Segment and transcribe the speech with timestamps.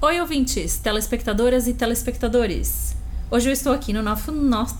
[0.00, 2.94] Oi, ouvintes, telespectadoras e telespectadores.
[3.28, 4.30] Hoje eu estou aqui no nosso.
[4.30, 4.78] nosso...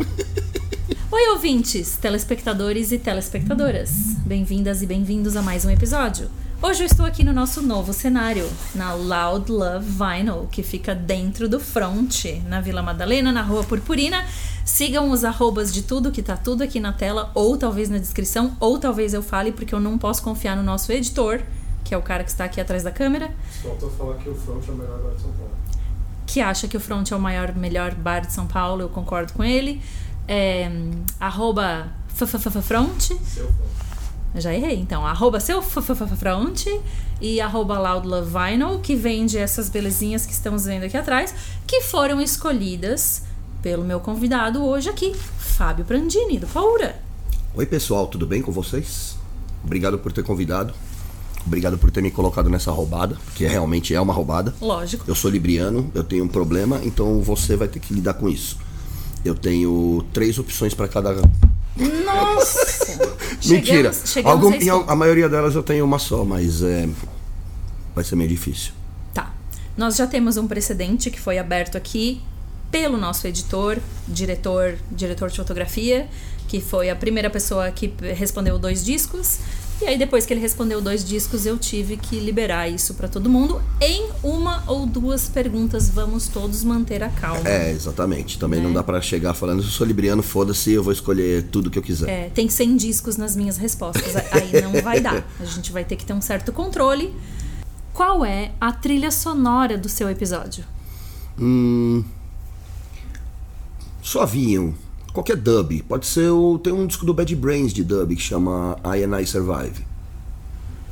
[1.12, 3.90] Oi, ouvintes, telespectadores e telespectadoras.
[4.24, 6.30] Bem-vindas e bem-vindos a mais um episódio.
[6.62, 11.46] Hoje eu estou aqui no nosso novo cenário, na Loud Love Vinyl, que fica dentro
[11.46, 14.24] do front, na Vila Madalena, na Rua Purpurina.
[14.64, 18.56] Sigam os arrobas de tudo, que tá tudo aqui na tela, ou talvez na descrição,
[18.58, 21.42] ou talvez eu fale, porque eu não posso confiar no nosso editor,
[21.84, 23.30] que é o cara que está aqui atrás da câmera.
[23.62, 25.52] Faltou falar que o front é o melhor bar de São Paulo.
[26.26, 29.32] Que acha que o front é o maior, melhor bar de São Paulo, eu concordo
[29.34, 29.82] com ele.
[30.26, 30.70] É,
[31.20, 32.40] arroba front.
[32.40, 33.10] Seu front.
[34.36, 35.06] Já errei, então.
[35.06, 36.66] Arroba seu front
[37.20, 41.32] e arroba Loud Love Vinyl, que vende essas belezinhas que estamos vendo aqui atrás,
[41.66, 43.22] que foram escolhidas
[43.62, 46.96] pelo meu convidado hoje aqui, Fábio Prandini, do Paura.
[47.54, 49.16] Oi pessoal, tudo bem com vocês?
[49.64, 50.74] Obrigado por ter convidado.
[51.46, 54.54] Obrigado por ter me colocado nessa roubada, que realmente é uma roubada.
[54.60, 55.04] Lógico.
[55.06, 58.58] Eu sou libriano, eu tenho um problema, então você vai ter que lidar com isso.
[59.24, 61.14] Eu tenho três opções para cada.
[62.04, 63.14] Nossa!
[63.44, 63.92] Mentira.
[63.92, 66.88] Chegamos, chegamos Algum, a em a maioria delas eu tenho uma só, mas é,
[67.94, 68.72] vai ser meio difícil.
[69.12, 69.32] Tá.
[69.76, 72.22] Nós já temos um precedente que foi aberto aqui
[72.70, 76.08] pelo nosso editor, diretor, diretor de fotografia,
[76.48, 79.38] que foi a primeira pessoa que respondeu dois discos.
[79.84, 83.28] E aí depois que ele respondeu dois discos, eu tive que liberar isso pra todo
[83.28, 85.90] mundo em uma ou duas perguntas.
[85.90, 87.46] Vamos todos manter a calma.
[87.46, 88.38] É, exatamente.
[88.38, 88.66] Também Né?
[88.66, 91.82] não dá para chegar falando, eu sou libriano, foda-se, eu vou escolher tudo que eu
[91.82, 92.08] quiser.
[92.08, 94.16] É, tem 100 discos nas minhas respostas.
[94.32, 95.22] Aí não vai dar.
[95.38, 97.14] A gente vai ter que ter um certo controle.
[97.92, 100.64] Qual é a trilha sonora do seu episódio?
[101.38, 102.02] Hum,
[104.02, 104.74] suavinho.
[105.14, 105.80] Qualquer dub.
[105.88, 106.58] Pode ser o.
[106.58, 109.86] Tem um disco do Bad Brains de dub que chama I and I Survive.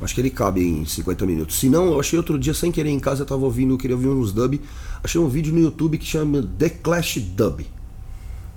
[0.01, 1.59] Acho que ele cabe em 50 minutos.
[1.59, 3.95] Se não, eu achei outro dia sem querer em casa, eu tava ouvindo, eu queria
[3.95, 4.59] ouvir uns dub.
[5.03, 7.65] Achei um vídeo no YouTube que chama The Clash Dub.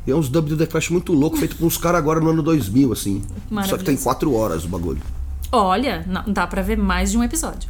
[0.07, 2.31] E é uns dub do The Clash muito louco, feito por uns caras agora no
[2.31, 3.23] ano 2000, assim.
[3.23, 4.05] Só que tem Maravilhoso.
[4.05, 5.03] 4 horas o bagulho.
[5.51, 7.69] Olha, não, dá pra ver mais de um episódio.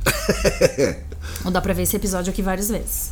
[1.44, 3.10] Ou dá pra ver esse episódio aqui várias vezes.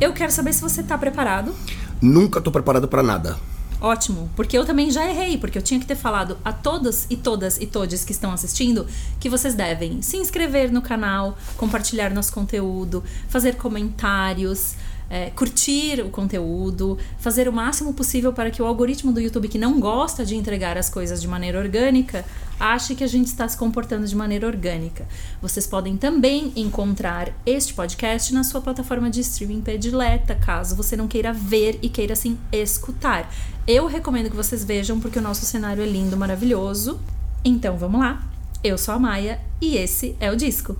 [0.00, 1.54] Eu quero saber se você tá preparado.
[2.00, 3.36] Nunca tô preparado pra nada.
[3.80, 7.16] Ótimo, porque eu também já errei, porque eu tinha que ter falado a todos e
[7.16, 8.84] todas e todes que estão assistindo
[9.20, 14.74] que vocês devem se inscrever no canal, compartilhar nosso conteúdo, fazer comentários,
[15.10, 19.58] é, curtir o conteúdo, fazer o máximo possível para que o algoritmo do YouTube, que
[19.58, 22.24] não gosta de entregar as coisas de maneira orgânica,
[22.58, 25.06] ache que a gente está se comportando de maneira orgânica.
[25.40, 31.08] Vocês podem também encontrar este podcast na sua plataforma de streaming predileta, caso você não
[31.08, 33.32] queira ver e queira sim escutar.
[33.66, 37.00] Eu recomendo que vocês vejam porque o nosso cenário é lindo, maravilhoso.
[37.44, 38.22] Então vamos lá.
[38.62, 40.76] Eu sou a Maia e esse é o disco.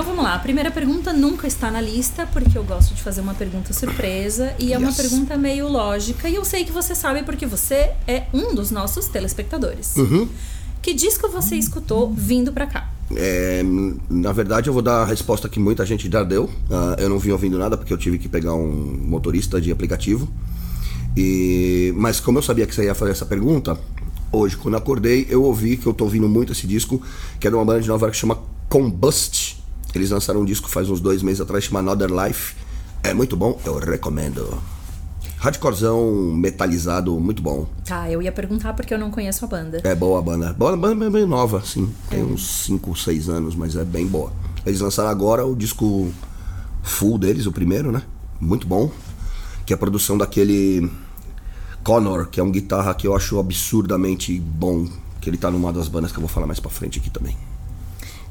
[0.00, 0.34] Então vamos lá.
[0.34, 4.54] A primeira pergunta nunca está na lista, porque eu gosto de fazer uma pergunta surpresa
[4.58, 6.26] e é uma pergunta meio lógica.
[6.26, 9.96] E eu sei que você sabe porque você é um dos nossos telespectadores.
[10.80, 12.90] Que disco você escutou vindo pra cá?
[13.14, 13.62] É,
[14.08, 16.48] na verdade, eu vou dar a resposta que muita gente já deu.
[16.70, 20.26] Ah, eu não vim ouvindo nada porque eu tive que pegar um motorista de aplicativo.
[21.14, 23.78] E, mas como eu sabia que você ia fazer essa pergunta,
[24.32, 27.02] hoje, quando acordei, eu ouvi que eu tô ouvindo muito esse disco,
[27.38, 29.59] que é de uma banda de Nova York que chama Combust.
[29.94, 32.54] Eles lançaram um disco faz uns dois meses atrás, chama Another Life.
[33.02, 34.60] É muito bom, eu recomendo.
[35.38, 37.66] Hardcorezão metalizado, muito bom.
[37.86, 39.80] Tá, eu ia perguntar porque eu não conheço a banda.
[39.82, 40.52] É boa a banda.
[40.52, 41.90] Boa, a banda é bem nova, sim.
[42.10, 44.30] Tem uns 5, 6 anos, mas é bem boa.
[44.66, 46.12] Eles lançaram agora o disco
[46.82, 48.02] full deles, o primeiro, né?
[48.38, 48.92] Muito bom.
[49.64, 50.90] Que é a produção daquele
[51.82, 54.86] Connor, que é um guitarra que eu acho absurdamente bom.
[55.22, 57.34] Que ele tá numa das bandas que eu vou falar mais pra frente aqui também.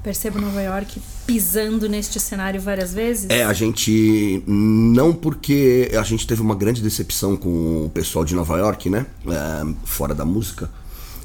[0.01, 3.29] Percebo Nova York pisando neste cenário várias vezes.
[3.29, 4.43] É, a gente.
[4.47, 9.05] Não porque a gente teve uma grande decepção com o pessoal de Nova York, né?
[9.27, 10.69] É, fora da música.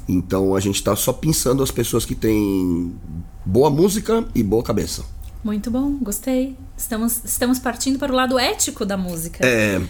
[0.07, 2.93] Então a gente tá só pensando as pessoas que têm
[3.45, 5.03] boa música e boa cabeça.
[5.43, 6.55] Muito bom, gostei.
[6.77, 9.45] Estamos, estamos partindo para o lado ético da música.
[9.45, 9.81] É.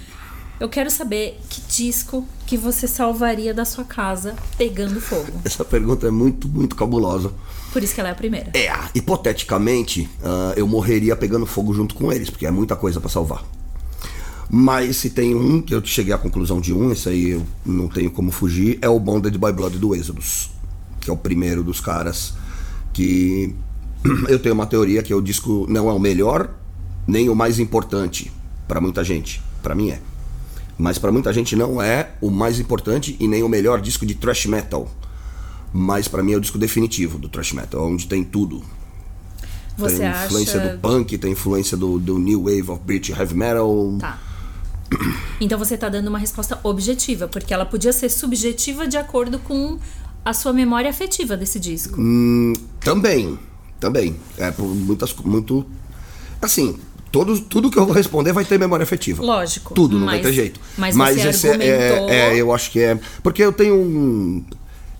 [0.59, 5.31] Eu quero saber que disco que você salvaria da sua casa pegando fogo.
[5.43, 7.31] Essa pergunta é muito, muito cabulosa.
[7.75, 8.51] Por isso que ela é a primeira.
[8.53, 13.09] É, hipoteticamente, ah, eu morreria pegando fogo junto com eles, porque é muita coisa pra
[13.09, 13.43] salvar.
[14.49, 17.89] Mas se tem um, que eu cheguei à conclusão de um, esse aí eu não
[17.89, 20.51] tenho como fugir, é o Bonded by Blood do Exodus.
[21.01, 22.35] Que é o primeiro dos caras
[22.93, 23.53] que
[24.29, 26.49] eu tenho uma teoria que o disco não é o melhor,
[27.05, 28.31] nem o mais importante
[28.69, 29.43] pra muita gente.
[29.61, 29.99] Pra mim é.
[30.77, 34.15] Mas pra muita gente não é o mais importante e nem o melhor disco de
[34.15, 34.89] thrash metal.
[35.77, 38.63] Mas pra mim é o disco definitivo do thrash metal, onde tem tudo.
[39.77, 40.27] Você tem acha.
[40.27, 43.97] influência do punk, tem influência do, do new wave of British heavy metal.
[43.99, 44.17] Tá.
[45.41, 49.77] Então você tá dando uma resposta objetiva, porque ela podia ser subjetiva de acordo com
[50.23, 51.99] a sua memória afetiva desse disco.
[51.99, 53.37] Hum, também,
[53.77, 54.15] também.
[54.37, 55.65] É por muitas, muito,
[56.41, 56.79] assim,
[57.11, 59.21] todos, tudo que eu vou responder vai ter memória afetiva.
[59.21, 59.73] Lógico.
[59.73, 60.57] Tudo, não mas, vai ter jeito.
[60.77, 62.09] Mas, você esse é- argumentou.
[62.09, 64.45] é, é, eu acho que é, porque eu tenho um,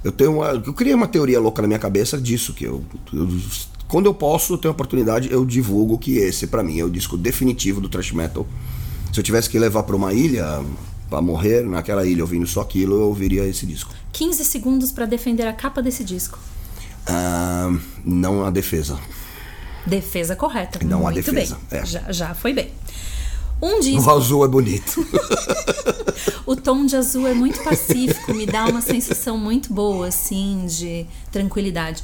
[0.05, 3.27] eu tenho uma, eu criei uma teoria louca na minha cabeça disso que eu, eu
[3.87, 7.17] quando eu posso, eu tenho oportunidade, eu divulgo que esse pra mim é o disco
[7.17, 8.45] definitivo do thrash metal.
[9.11, 10.63] Se eu tivesse que levar pra uma ilha
[11.09, 13.91] pra morrer naquela ilha ouvindo só aquilo, eu ouviria esse disco.
[14.11, 16.37] 15 segundos pra defender a capa desse disco.
[17.07, 18.99] Ah, não a defesa.
[19.85, 20.79] Defesa correta.
[20.83, 21.79] Não Muito defesa, bem.
[21.79, 21.85] é.
[21.85, 22.71] Já, já foi bem.
[23.65, 24.09] Um O disco.
[24.11, 25.05] azul é bonito.
[26.45, 31.05] O tom de azul é muito pacífico, me dá uma sensação muito boa, assim, de
[31.31, 32.03] tranquilidade.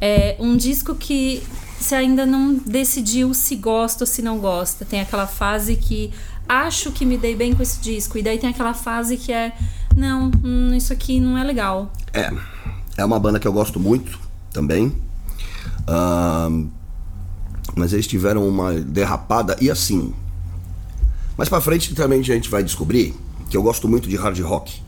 [0.00, 1.42] É um disco que
[1.78, 4.84] você ainda não decidiu se gosta ou se não gosta.
[4.84, 6.12] Tem aquela fase que
[6.48, 9.52] acho que me dei bem com esse disco, e daí tem aquela fase que é
[9.96, 11.92] não, hum, isso aqui não é legal.
[12.12, 12.30] É,
[12.96, 14.20] é uma banda que eu gosto muito
[14.52, 14.94] também.
[15.86, 16.68] Ahn,
[17.74, 20.14] mas eles tiveram uma derrapada e assim.
[21.40, 23.14] Mais pra frente também a gente vai descobrir
[23.48, 24.82] que eu gosto muito de hard rock.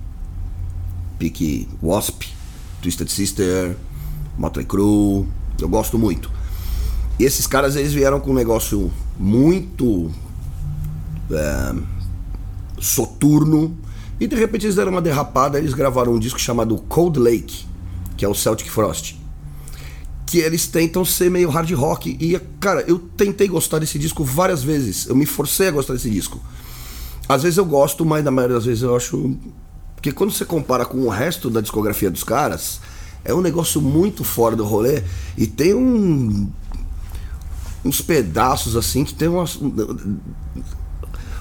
[1.19, 2.25] Pique Wasp,
[2.83, 3.75] Twisted Sister,
[4.37, 5.27] Motley Crue,
[5.59, 6.31] eu gosto muito.
[7.19, 10.11] E esses caras eles vieram com um negócio muito
[11.31, 11.75] é,
[12.79, 13.75] soturno
[14.21, 17.65] e de repente eles deram uma derrapada, eles gravaram um disco chamado Cold Lake,
[18.15, 19.22] que é o Celtic Frost.
[20.33, 22.17] Que eles tentam ser meio hard rock.
[22.19, 25.07] E, cara, eu tentei gostar desse disco várias vezes.
[25.07, 26.41] Eu me forcei a gostar desse disco.
[27.29, 29.37] Às vezes eu gosto, mas na maioria das vezes eu acho.
[29.95, 32.81] Porque quando você compara com o resto da discografia dos caras,
[33.23, 35.03] é um negócio muito fora do rolê.
[35.37, 36.51] E tem um.
[37.85, 39.59] uns pedaços assim que tem umas.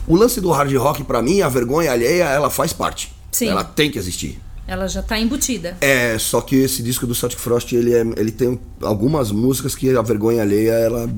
[0.05, 3.15] O lance do hard rock, pra mim, a vergonha alheia, ela faz parte.
[3.31, 3.47] Sim.
[3.47, 4.37] Ela tem que existir.
[4.71, 5.75] Ela já tá embutida.
[5.81, 9.93] É, só que esse disco do Celtic Frost, ele, é, ele tem algumas músicas que
[9.93, 11.09] a vergonha alheia, ela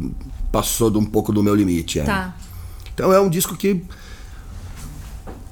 [0.51, 1.99] passou de um pouco do meu limite.
[1.99, 2.03] é.
[2.03, 2.35] Tá.
[2.95, 3.83] Então é um disco que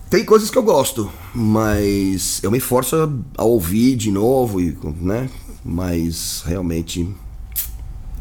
[0.09, 4.75] tem coisas que eu gosto, mas eu me forço a, a ouvir de novo, e,
[4.99, 5.29] né?
[5.63, 7.07] Mas realmente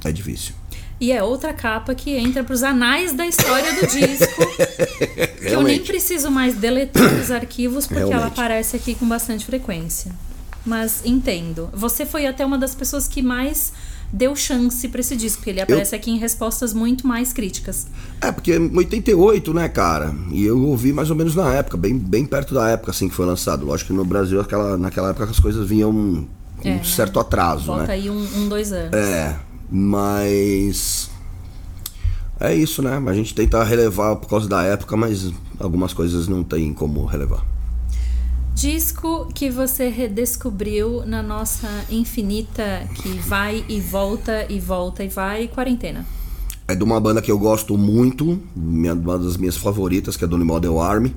[0.04, 0.54] é difícil.
[1.00, 4.42] E é outra capa que entra pros anais da história do disco.
[5.40, 8.32] que eu nem preciso mais deletar os arquivos porque ela Realmente.
[8.32, 10.12] aparece aqui com bastante frequência.
[10.64, 11.70] Mas entendo.
[11.72, 13.72] Você foi até uma das pessoas que mais
[14.12, 17.86] deu chance pra esse disco, porque ele aparece aqui em respostas muito mais críticas.
[18.20, 20.14] É, porque é 88, né, cara?
[20.32, 23.14] E eu ouvi mais ou menos na época, bem, bem perto da época assim que
[23.14, 23.64] foi lançado.
[23.64, 25.92] Lógico que no Brasil, aquela, naquela época, as coisas vinham
[26.58, 26.84] com É, um né?
[26.84, 27.94] certo atraso, Volta né?
[27.94, 28.92] aí um, um, dois anos.
[28.92, 29.36] É,
[29.70, 31.09] mas.
[32.40, 32.96] É isso, né?
[33.06, 37.44] A gente tenta relevar por causa da época, mas algumas coisas não tem como relevar.
[38.54, 45.48] Disco que você redescobriu na nossa infinita que vai e volta e volta e vai
[45.48, 46.06] quarentena.
[46.66, 50.38] É de uma banda que eu gosto muito, uma das minhas favoritas, que é do
[50.38, 51.14] Model Army.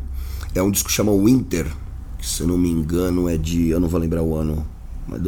[0.53, 1.67] É um disco que chama Winter,
[2.17, 3.69] que se não me engano é de.
[3.69, 4.65] Eu não vou lembrar o ano,
[5.07, 5.21] mas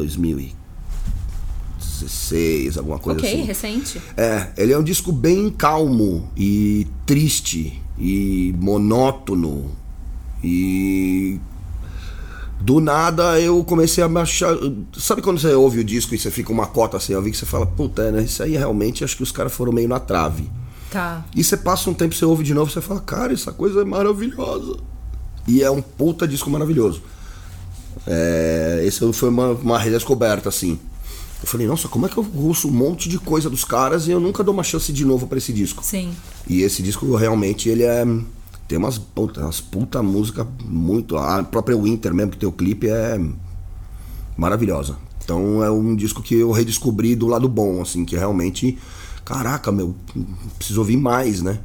[2.00, 3.44] 2016, alguma coisa ok, assim.
[3.44, 4.02] recente.
[4.18, 9.72] É, ele é um disco bem calmo e triste e monótono.
[10.44, 11.40] E
[12.60, 14.56] do nada eu comecei a me achar.
[14.98, 17.38] Sabe quando você ouve o disco e você fica uma cota assim, eu vi que
[17.38, 18.24] você fala, puta, né?
[18.24, 20.50] Isso aí realmente acho que os caras foram meio na trave.
[20.92, 21.26] Tá.
[21.36, 23.86] E você passa um tempo, você ouve de novo, você fala, cara, essa coisa é
[23.86, 24.78] maravilhosa.
[25.48, 27.02] E é um puta disco maravilhoso.
[28.08, 30.80] É, esse foi uma, uma redescoberta, assim.
[31.46, 34.12] Eu falei, nossa, como é que eu ouço um monte de coisa dos caras e
[34.12, 35.84] eu nunca dou uma chance de novo pra esse disco?
[35.86, 36.12] Sim.
[36.48, 38.04] E esse disco realmente ele é.
[38.68, 41.16] Tem umas, puta, umas puta música muito.
[41.16, 43.22] A própria Winter mesmo, que tem o clipe, é
[44.36, 44.98] maravilhosa.
[45.24, 48.80] Então é um disco que eu redescobri do lado bom, assim, que realmente.
[49.24, 49.96] Caraca, meu,
[50.58, 51.60] preciso ouvir mais, né?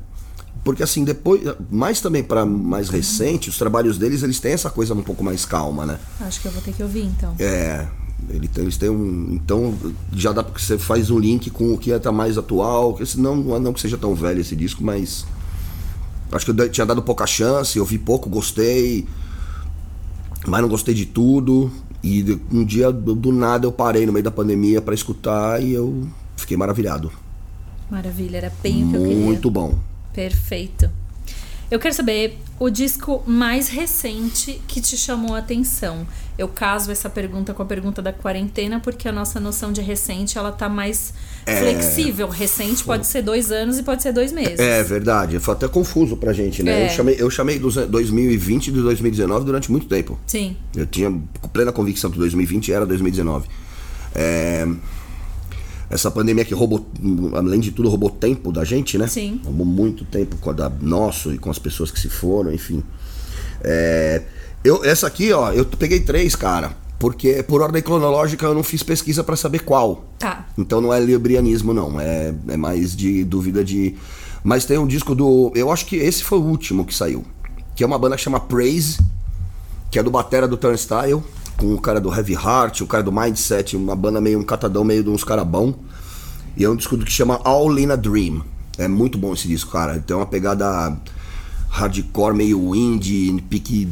[0.63, 1.41] Porque assim, depois.
[1.71, 5.47] Mais também para mais recente, os trabalhos deles, eles têm essa coisa um pouco mais
[5.47, 5.99] calma, né?
[6.21, 7.35] Acho que eu vou ter que ouvir então.
[7.39, 7.89] É.
[8.29, 9.29] ele tem- Eles têm um.
[9.33, 9.75] Então
[10.13, 12.95] já dá porque você faz um link com o que tá mais atual.
[12.95, 15.25] Que senão não que seja tão velho esse disco, mas.
[16.33, 19.07] Acho que eu tinha dado pouca chance, eu vi pouco, gostei.
[20.47, 21.71] Mas não gostei de tudo.
[22.03, 26.07] E um dia, do nada, eu parei no meio da pandemia pra escutar e eu
[26.37, 27.11] fiquei maravilhado.
[27.91, 29.17] Maravilha, era bem o que eu queria.
[29.17, 29.79] Muito bom.
[30.15, 30.89] Perfeito.
[31.71, 36.05] Eu quero saber o disco mais recente que te chamou a atenção.
[36.37, 40.37] Eu caso essa pergunta com a pergunta da quarentena, porque a nossa noção de recente
[40.37, 41.15] ela tá mais
[41.47, 41.57] É.
[41.61, 42.29] flexível.
[42.29, 44.59] Recente pode ser dois anos e pode ser dois meses.
[44.59, 46.83] É verdade, foi até confuso pra gente, né?
[46.83, 46.87] É.
[46.87, 50.19] Eu chamei, eu chamei dos 2020 e do 2019 durante muito tempo.
[50.27, 50.57] Sim.
[50.75, 51.11] Eu tinha
[51.53, 53.47] plena convicção que 2020 era 2019.
[54.15, 54.67] É,
[55.91, 56.87] Essa pandemia que roubou,
[57.35, 59.09] além de tudo, roubou tempo da gente, né?
[59.09, 59.41] Sim.
[59.45, 62.81] Roubou muito tempo com a nosso e com as pessoas que se foram, enfim.
[63.61, 64.23] É,
[64.63, 66.77] eu, essa aqui, ó, eu peguei três, cara.
[66.97, 70.05] Porque por ordem cronológica eu não fiz pesquisa pra saber qual.
[70.19, 70.47] Tá.
[70.57, 71.99] Então não é librianismo, não.
[71.99, 73.97] É, é mais de dúvida de.
[74.45, 75.51] Mas tem um disco do.
[75.55, 77.25] Eu acho que esse foi o último que saiu.
[77.75, 78.99] Que é uma banda que chama Praise,
[79.91, 81.23] que é do Batera do Turnstile,
[81.61, 84.83] com o cara do Heavy Heart, o cara do Mindset, uma banda meio um catadão
[84.83, 85.75] meio de uns cara bom.
[86.57, 88.43] E é um disco que chama All in a Dream.
[88.79, 90.01] É muito bom esse disco, cara.
[90.01, 90.97] Tem uma pegada
[91.69, 93.87] hardcore meio indie, pique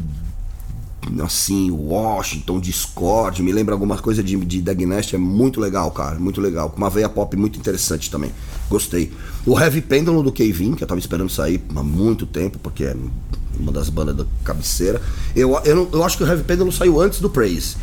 [1.22, 6.40] assim, Washington, Discord, me lembra algumas coisas de, de Dagnest, é muito legal, cara, muito
[6.40, 6.72] legal.
[6.76, 8.30] Uma veia pop muito interessante também.
[8.68, 9.12] Gostei.
[9.46, 12.96] O Heavy Pendulum do Kevin, que eu tava esperando sair há muito tempo, porque é
[13.58, 15.00] uma das bandas da cabeceira.
[15.34, 17.76] Eu, eu, não- eu acho que o Heavy Pendulum saiu antes do Praise.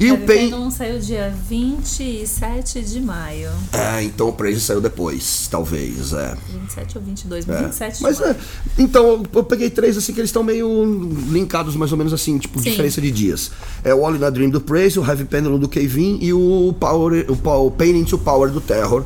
[0.00, 0.50] E o Heavy Pain.
[0.50, 3.50] Pendulum saiu dia 27 de maio.
[3.72, 6.36] É, então o Praise saiu depois, talvez, é.
[6.52, 7.48] 27 ou 22?
[7.48, 7.62] É.
[7.64, 8.32] 27 de Mas maio.
[8.32, 8.36] é,
[8.78, 10.86] então eu- peguei três assim que eles estão meio
[11.30, 12.70] linkados mais ou menos assim, tipo Sim.
[12.70, 13.50] diferença de dias.
[13.82, 16.72] É o All in a Dream do Praise, o Heavy Pendulum do Kevin e o
[16.78, 19.02] Power, o, o Pain into Power do Terror,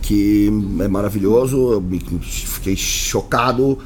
[0.00, 0.48] que
[0.80, 1.56] é maravilhoso.
[1.72, 1.84] Eu
[2.22, 3.78] fiquei chocado.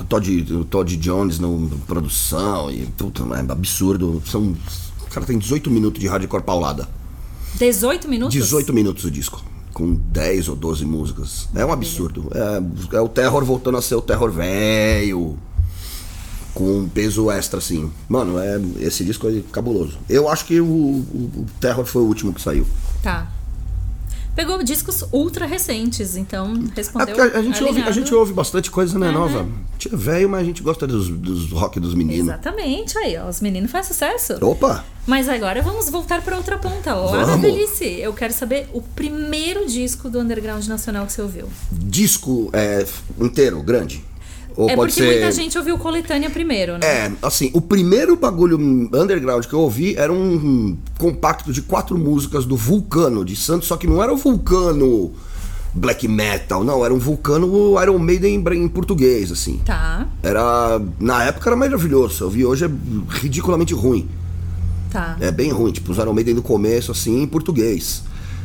[0.00, 1.48] O Todd, Todd Jones na
[1.86, 4.22] produção e puta, é absurdo.
[4.26, 4.54] São,
[5.02, 6.88] o cara tem 18 minutos de hardcore paulada.
[7.56, 8.34] 18 minutos?
[8.34, 9.44] 18 minutos o disco.
[9.72, 11.48] Com 10 ou 12 músicas.
[11.54, 12.30] É um absurdo.
[12.34, 15.38] É, é o terror voltando a ser o terror velho.
[16.54, 17.90] Com um peso extra, assim.
[18.08, 19.98] Mano, é, esse disco é cabuloso.
[20.08, 22.66] Eu acho que o, o, o Terror foi o último que saiu.
[23.02, 23.26] Tá.
[24.34, 27.14] Pegou discos ultra recentes, então É respondeu.
[27.14, 29.12] porque a, gente ouve, a gente ouve bastante coisa, né, Uhum.
[29.12, 29.40] nova?
[29.40, 32.28] A gente é velho, mas a gente gosta dos, dos rock dos meninos.
[32.28, 34.34] Exatamente, aí, ó, os meninos fazem sucesso.
[34.44, 34.84] Opa!
[35.06, 37.84] Mas agora vamos voltar para outra ponta, lá na velhice.
[37.84, 41.48] Eu quero saber o primeiro disco do underground nacional que você ouviu.
[41.70, 42.86] Disco é,
[43.20, 44.02] inteiro, grande.
[44.56, 45.20] Ou é pode porque ser.
[45.20, 46.86] muita gente ouviu coletânea primeiro, né?
[46.86, 52.44] É, assim, o primeiro bagulho underground que eu ouvi era um compacto de quatro músicas
[52.44, 55.12] do Vulcano de Santos, só que não era o Vulcano
[55.74, 59.58] black metal, não, era um Vulcano Iron Maiden em, em português, assim.
[59.64, 62.70] Tá, Era, na época era maravilhoso, eu vi hoje é
[63.20, 64.08] ridiculamente ruim.
[64.90, 65.16] tá.
[65.20, 68.02] É bem ruim, tipo, os Iron Maiden do começo, assim, em português.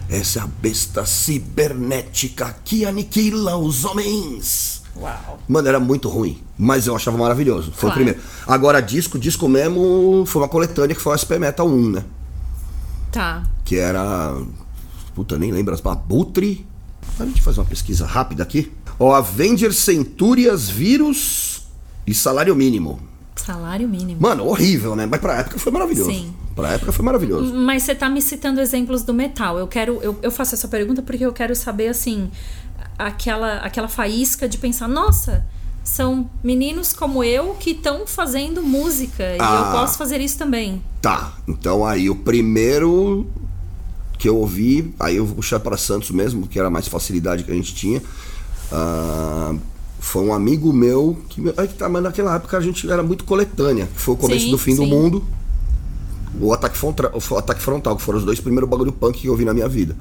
[0.09, 4.81] Essa é a besta cibernética que aniquila os homens.
[4.99, 5.39] Uau.
[5.47, 7.71] Mano, era muito ruim, mas eu achava maravilhoso.
[7.71, 7.91] Foi Claro.
[7.91, 8.19] o primeiro.
[8.47, 12.03] Agora, disco, disco mesmo, foi uma coletânea que foi o SP Metal 1, né?
[13.11, 13.43] Tá.
[13.63, 14.35] Que era.
[15.15, 16.65] Puta, nem lembro as Abutre.
[17.19, 18.71] A gente faz uma pesquisa rápida aqui.
[18.99, 21.63] Ó, Avengers, Centúrias, Vírus
[22.05, 22.99] e Salário Mínimo.
[23.35, 24.19] Salário mínimo.
[24.19, 25.05] Mano, horrível, né?
[25.05, 26.11] Mas pra época foi maravilhoso.
[26.11, 26.33] Sim.
[26.55, 27.53] Pra época foi maravilhoso.
[27.53, 29.57] Mas você tá me citando exemplos do metal.
[29.57, 29.99] Eu quero.
[30.01, 32.29] Eu, eu faço essa pergunta porque eu quero saber, assim,
[32.97, 35.45] aquela, aquela faísca de pensar, nossa,
[35.83, 39.23] são meninos como eu que estão fazendo música.
[39.23, 39.71] E Ah.
[39.73, 40.81] eu posso fazer isso também.
[41.01, 43.27] Tá, então aí o primeiro
[44.17, 47.51] que eu ouvi, aí eu vou puxar para Santos mesmo, que era mais facilidade que
[47.51, 48.01] a gente tinha.
[48.71, 49.55] ah,
[49.99, 53.23] foi um amigo meu que aí que tá, mas naquela época a gente era muito
[53.23, 53.87] coletânea.
[53.95, 54.89] Foi o começo Sim, do fim do sim.
[54.89, 55.23] mundo.
[56.39, 59.31] O ataque, frontal, o ataque frontal, que foram os dois primeiros bagulho punk que eu
[59.31, 59.95] ouvi na minha vida.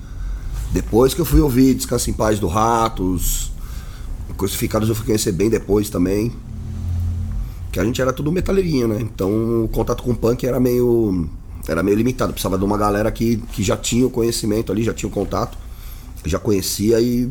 [0.73, 3.50] Depois que eu fui ouvir Descansa em Paz do Ratos,
[4.37, 6.32] Crucificados eu fui conhecer bem depois também.
[7.73, 8.99] Que a gente era tudo metaleirinho, né?
[9.00, 11.28] Então o contato com o punk era meio.
[11.66, 12.32] Era meio limitado.
[12.32, 15.58] Precisava de uma galera que, que já tinha o conhecimento ali, já tinha o contato,
[16.25, 17.30] já conhecia e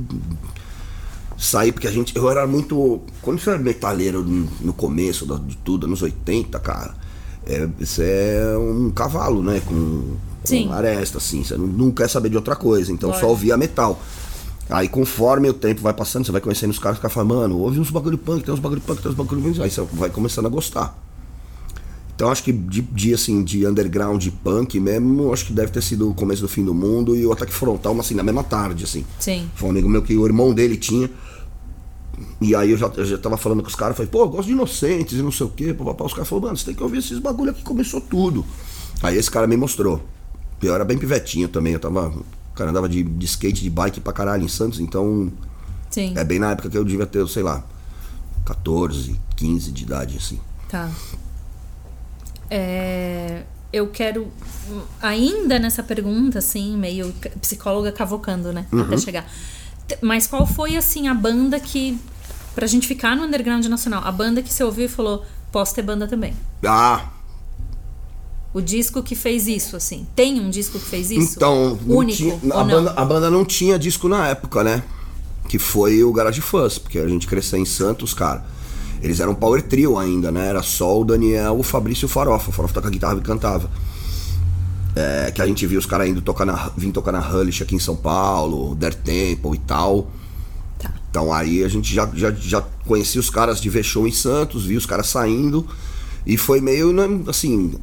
[1.38, 2.16] sair, porque a gente.
[2.16, 3.02] Eu era muito.
[3.22, 6.96] Quando você era metaleiro no, começo de tudo, nos 80, cara,
[7.46, 9.62] é, você é um cavalo, né?
[9.66, 10.16] Com,
[10.46, 10.72] Sim.
[10.72, 11.44] aresta, assim.
[11.44, 12.92] Você não, não quer saber de outra coisa.
[12.92, 13.32] Então só Lógico.
[13.32, 14.00] ouvia metal.
[14.70, 17.80] Aí conforme o tempo vai passando, você vai conhecendo os caras, fica falando, mano, ouve
[17.80, 20.48] uns bagulho punk, tem uns bagulho punk, tem uns bagulho punk, aí você vai começando
[20.48, 20.98] a gostar.
[22.16, 25.84] Então acho que de, de assim, de underground de punk mesmo, acho que deve ter
[25.84, 28.86] sido o começo do fim do mundo e o ataque frontal, assim, na mesma tarde,
[28.86, 29.06] assim.
[29.20, 29.50] Sim.
[29.54, 31.10] Foi um amigo meu que o irmão dele tinha.
[32.40, 34.48] E aí eu já, eu já tava falando com os caras, falei, pô, eu gosto
[34.48, 35.74] de inocentes e não sei o quê.
[35.74, 36.06] Papapá.
[36.06, 38.46] Os caras falaram, mano, você tem que ouvir esses bagulho aqui, começou tudo.
[39.04, 40.02] Aí esse cara me mostrou.
[40.62, 42.08] Eu era bem pivetinho também, eu tava.
[42.08, 45.32] O cara andava de, de skate, de bike pra caralho em Santos, então.
[45.90, 46.14] Sim.
[46.16, 47.64] É bem na época que eu devia ter, sei lá,
[48.46, 50.40] 14, 15 de idade, assim.
[50.70, 50.90] Tá.
[52.50, 53.44] É,
[53.74, 54.32] eu quero,
[55.02, 58.66] ainda nessa pergunta, assim, meio psicóloga cavocando, né?
[58.72, 59.26] Até chegar.
[60.02, 62.00] Mas qual foi, assim, a banda que,
[62.54, 65.82] pra gente ficar no underground nacional, a banda que você ouviu e falou, posso ter
[65.82, 66.36] banda também?
[66.66, 67.10] Ah,
[68.56, 70.08] O disco que fez isso, assim.
[70.16, 71.34] Tem um disco que fez isso?
[71.36, 71.78] então.
[71.86, 72.68] Único, tinha- ou a, não?
[72.68, 74.82] banda, a banda não tinha disco na época, né?
[75.50, 78.46] Que foi o Garage Fuzz, porque a gente cresceu em Santos, cara.
[79.02, 80.48] Eles eram power trio ainda, né?
[80.48, 82.50] Era só o Daniel, o Fabrício e o Farofa.
[82.50, 83.70] O Farofa tocava guitarra e cantava.
[84.96, 87.76] É, que a gente viu os caras indo tocar na, vim tocar na Hullish aqui
[87.76, 90.10] em São Paulo, Der Temple e tal.
[90.80, 90.94] Tá.
[91.10, 94.64] Então aí a gente já, já, já conhecia os caras de ver show em Santos,
[94.64, 95.68] via os caras saindo.
[96.26, 97.76] E foi meio, né, assim,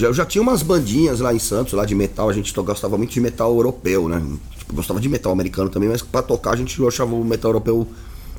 [0.00, 3.12] eu já tinha umas bandinhas lá em Santos, lá de metal, a gente gostava muito
[3.12, 4.22] de metal europeu, né?
[4.58, 7.86] Tipo, gostava de metal americano também, mas pra tocar a gente achava o metal europeu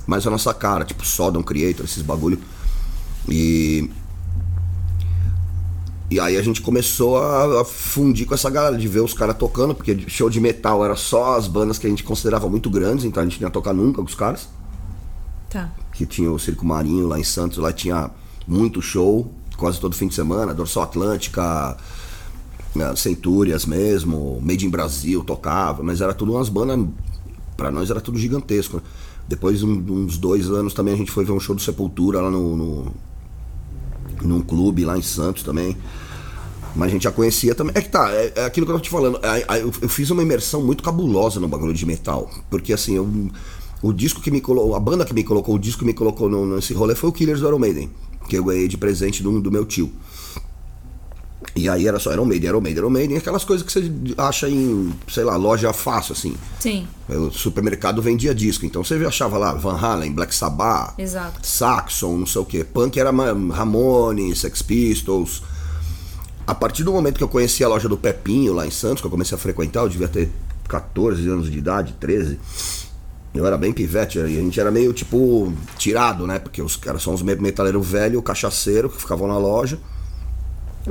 [0.07, 2.39] mais a nossa cara, tipo Sodom Creator, esses bagulho.
[3.29, 3.89] E.
[6.09, 9.37] E aí a gente começou a, a fundir com essa galera, de ver os caras
[9.37, 13.05] tocando, porque show de metal era só as bandas que a gente considerava muito grandes,
[13.05, 14.49] então a gente não ia tocar nunca com os caras
[15.49, 15.69] Tá.
[15.93, 18.09] que tinha o Circo Marinho lá em Santos, lá tinha
[18.45, 21.77] muito show, quase todo fim de semana, Dorsal Atlântica,
[22.75, 26.83] né, Centúrias mesmo, Made in Brasil tocava, mas era tudo umas bandas,
[27.55, 28.77] pra nós era tudo gigantesco.
[28.77, 28.83] né?
[29.29, 32.31] Depois, um- uns dois anos também, a gente foi ver um show do Sepultura lá
[32.31, 32.91] no, no
[34.23, 35.77] num clube lá em Santos também.
[36.75, 37.73] Mas a gente já conhecia também.
[37.75, 39.19] É que tá, é, é aquilo que eu tô te falando.
[39.23, 42.29] Aí- aí Eu, eu fiz uma imersão muito cabulosa no bagulho de metal.
[42.49, 43.09] Porque assim, eu-
[43.81, 46.29] o disco que me colocou, a banda que me colocou, o disco que me colocou
[46.29, 47.89] no- nesse rolê foi o Killers do Iron Maiden.
[48.31, 49.91] Que eu ganhei de presente do, do meu tio.
[51.53, 54.47] E aí era só Iron Maiden, Iron Maiden, Iron Maiden, aquelas coisas que você acha
[54.47, 56.33] em, sei lá, loja fácil, assim.
[56.57, 61.45] Sim, O supermercado vendia disco, então você achava lá Van Halen, Black Sabbath, Exato.
[61.45, 62.63] Saxon, não sei o que.
[62.63, 65.43] Punk era Ramones, Sex Pistols.
[66.47, 69.07] A partir do momento que eu conheci a loja do Pepinho lá em Santos, que
[69.07, 70.31] eu comecei a frequentar, eu devia ter
[70.69, 72.39] 14 anos de idade, 13.
[73.33, 76.37] Eu era bem pivete, e a gente era meio tipo tirado, né?
[76.37, 79.79] Porque os caras são uns me- metaleiros velho, cachaceiro, que ficavam na loja.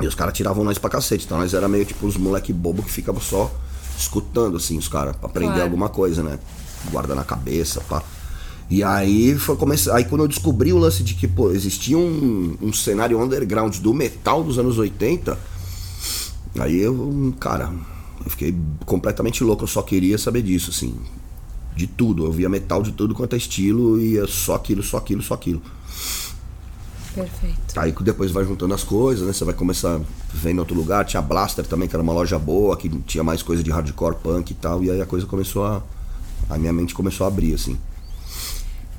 [0.01, 1.25] E os caras tiravam nós pra cacete.
[1.25, 3.51] Então nós era meio tipo os moleque bobo que ficavam só
[3.97, 5.63] escutando, assim, os caras, pra aprender Claro.
[5.63, 6.39] alguma coisa, né?
[6.91, 8.01] Guarda na cabeça, pá.
[8.69, 9.95] E aí foi começar.
[9.95, 13.93] Aí quando eu descobri o lance de que, pô, existia um, um cenário underground do
[13.93, 15.37] metal dos anos 80,
[16.57, 17.71] aí eu, cara,
[18.23, 20.95] eu fiquei completamente louco, eu só queria saber disso, assim.
[21.75, 22.25] De tudo.
[22.25, 25.61] Eu via metal de tudo quanto é estilo e só aquilo, só aquilo, só aquilo.
[27.13, 27.79] perfeito.
[27.79, 29.33] Aí depois vai juntando as coisas, né?
[29.33, 29.99] Você vai começar
[30.45, 31.05] em outro lugar.
[31.05, 34.51] Tinha Blaster também, que era uma loja boa, que tinha mais coisa de hardcore punk
[34.51, 34.83] e tal.
[34.83, 35.81] E aí a coisa começou a.
[36.49, 37.77] A minha mente começou a abrir, assim.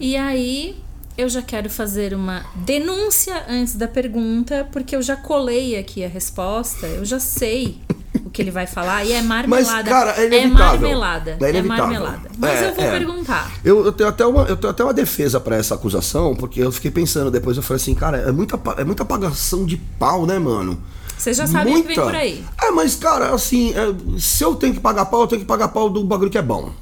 [0.00, 0.82] E aí,
[1.16, 6.08] eu já quero fazer uma denúncia antes da pergunta, porque eu já colei aqui a
[6.08, 7.78] resposta, eu já sei
[8.24, 9.88] o que ele vai falar, e é marmelada.
[9.88, 10.80] cara, é inevitável.
[10.80, 11.38] marmelada.
[11.40, 11.86] É inevitável.
[11.86, 12.30] marmelada.
[12.38, 12.90] Mas É, eu vou é.
[12.90, 13.52] perguntar.
[13.64, 16.70] Eu, eu tenho até uma, eu tenho até uma defesa pra essa acusação, porque eu
[16.70, 20.38] fiquei pensando depois, eu falei assim, cara, é muita, é muita pagação de pau, né,
[20.38, 20.78] mano?
[21.16, 22.44] Você já sabe o que vem por aí.
[22.60, 25.68] É, mas, cara, assim, é, se eu tenho que pagar pau, eu tenho que pagar
[25.68, 26.72] pau do bagulho que é bom.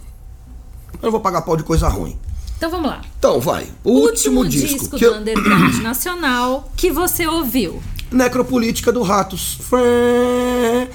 [0.95, 2.19] Eu não vou pagar pau de coisa ruim.
[2.57, 3.01] Então vamos lá.
[3.19, 3.67] Então, vai.
[3.85, 7.83] O último, disco, que do eu, Underground Nacional que você ouviu.
[8.11, 9.59] Necropolítica do Ratos.
[9.61, 10.89] Fé.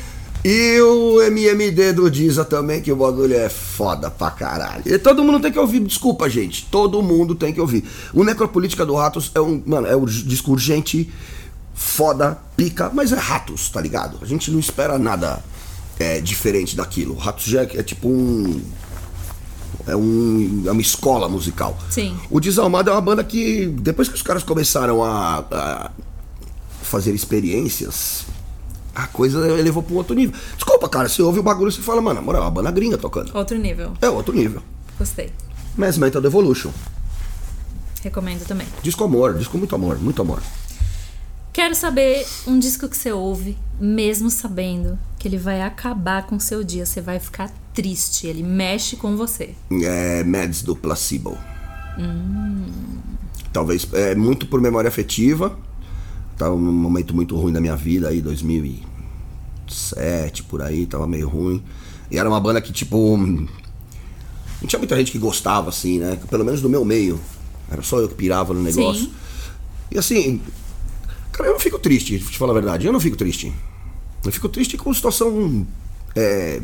[0.48, 4.84] E o MMD do Diza também, que o bagulho é foda pra caralho.
[4.86, 6.68] E todo mundo tem que ouvir, desculpa, gente.
[6.70, 7.84] Todo mundo tem que ouvir.
[8.14, 9.60] O Necropolítica do Ratos é um.
[9.66, 11.12] Mano, é um disco urgente,
[11.74, 14.20] foda, pica, mas é Ratos, tá ligado?
[14.22, 15.44] A gente não espera nada
[15.98, 17.16] é, diferente daquilo.
[17.16, 18.62] Ratos já é, é tipo um.
[19.88, 21.76] É, um, é uma escola musical.
[21.90, 22.16] Sim.
[22.30, 25.92] O Desalmado é uma banda que, depois que os caras começaram a, a
[26.84, 28.25] fazer experiências,
[28.96, 30.40] a coisa elevou pra um outro nível.
[30.56, 32.98] Desculpa, cara, você ouve o bagulho e você fala, mano, moral, é uma banda gringa
[32.98, 33.36] tocando.
[33.36, 33.94] Outro nível.
[34.02, 34.62] É outro nível.
[34.98, 35.32] Gostei.
[35.76, 36.72] Mass Mental Devolution.
[38.02, 38.68] Recomendo também.
[38.82, 40.42] Disco amor, disco muito amor, muito amor.
[41.52, 46.40] Quero saber um disco que você ouve, mesmo sabendo que ele vai acabar com o
[46.40, 46.86] seu dia.
[46.86, 48.28] Você vai ficar triste.
[48.28, 49.56] Ele mexe com você.
[49.72, 51.38] É Mads do Placebo.
[53.54, 55.58] Talvez, é muito por memória afetiva.
[56.38, 61.64] Tava um momento muito ruim da minha vida aí, 2007, por aí, tava meio ruim.
[62.12, 63.18] E era uma banda que, tipo.
[63.18, 63.48] Não
[64.68, 66.20] tinha muita gente que gostava, assim, né?
[66.30, 67.20] Pelo menos do meu meio.
[67.70, 69.06] Era só eu que pirava no negócio.
[69.06, 69.12] Sim.
[69.92, 70.42] E assim.
[71.32, 72.86] Cara, eu não fico triste, te falar a verdade.
[72.86, 73.52] Eu não fico triste.
[74.24, 75.66] Eu fico triste com situação.
[76.16, 76.62] É,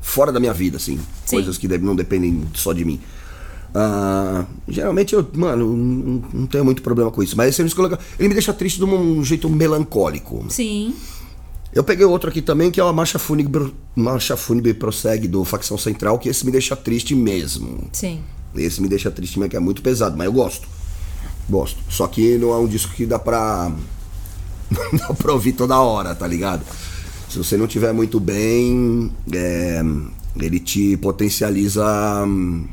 [0.00, 0.98] fora da minha vida, assim.
[1.24, 1.36] Sim.
[1.36, 3.00] Coisas que não dependem só de mim.
[3.78, 7.36] Ah, geralmente eu, mano, não, não tenho muito problema com isso.
[7.36, 7.98] Mas esse é um legal.
[8.18, 10.46] Ele me deixa triste de um jeito melancólico.
[10.48, 10.94] Sim.
[11.74, 15.76] Eu peguei outro aqui também, que é a Marcha Fúnebre, Marcha Fúnebre Prossegue, do Facção
[15.76, 17.86] Central, que esse me deixa triste mesmo.
[17.92, 18.20] Sim.
[18.56, 20.66] Esse me deixa triste mesmo, que é muito pesado, mas eu gosto.
[21.46, 21.78] Gosto.
[21.90, 23.70] Só que não é um disco que dá pra.
[24.98, 26.64] Dá pra ouvir toda hora, tá ligado?
[27.28, 29.80] Se você não tiver muito bem, é,
[30.40, 31.84] ele te potencializa
[32.26, 32.66] hum,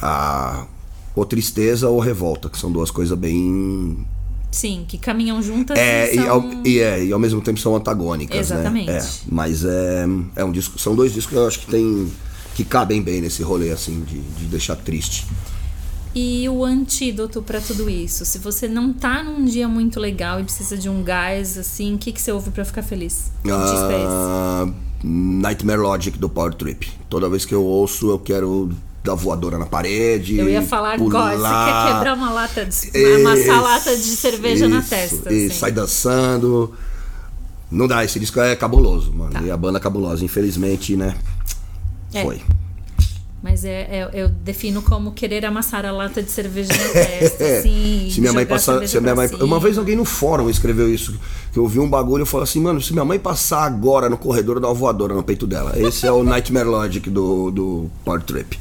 [0.00, 0.66] a
[1.14, 4.04] ou tristeza ou revolta, que são duas coisas bem
[4.50, 6.30] Sim, que caminham juntas é, e e, são...
[6.30, 8.86] ao, e, é, e ao mesmo tempo são antagônicas, Exatamente.
[8.86, 8.98] né?
[8.98, 12.10] É, mas é, é um disco, são dois discos que eu acho que tem
[12.54, 15.26] que cabem bem nesse rolê assim de, de deixar triste.
[16.14, 18.24] E o antídoto pra tudo isso?
[18.24, 21.98] Se você não tá num dia muito legal e precisa de um gás, assim, o
[21.98, 23.32] que, que você ouve pra ficar feliz?
[23.50, 24.68] Ah,
[25.02, 26.88] Nightmare Logic do Power Trip.
[27.10, 28.70] Toda vez que eu ouço, eu quero
[29.04, 30.38] dar voadora na parede.
[30.38, 31.32] Eu ia falar pular.
[31.32, 33.14] agora, você quer quebrar uma lata de.
[33.16, 35.32] amassar lata de cerveja na Isso, testa.
[35.32, 35.54] E assim.
[35.54, 36.72] sai dançando.
[37.70, 39.32] Não dá, esse disco é cabuloso, mano.
[39.32, 39.42] Tá.
[39.42, 41.14] E a banda é cabulosa, infelizmente, né?
[42.14, 42.22] É.
[42.22, 42.40] Foi.
[43.44, 48.08] Mas é, é- eu defino como querer amassar a lata de cerveja na testa, assim.
[48.10, 49.44] Se minha mãe passar, se minha mãe, cima.
[49.44, 51.14] uma vez alguém no fórum escreveu isso,
[51.52, 54.16] que eu vi um bagulho e falei assim, mano, se minha mãe passar agora no
[54.16, 55.78] corredor, eu dou uma voadora no peito dela.
[55.78, 58.58] Esse é o Nightmare Logic do, do Power Trip.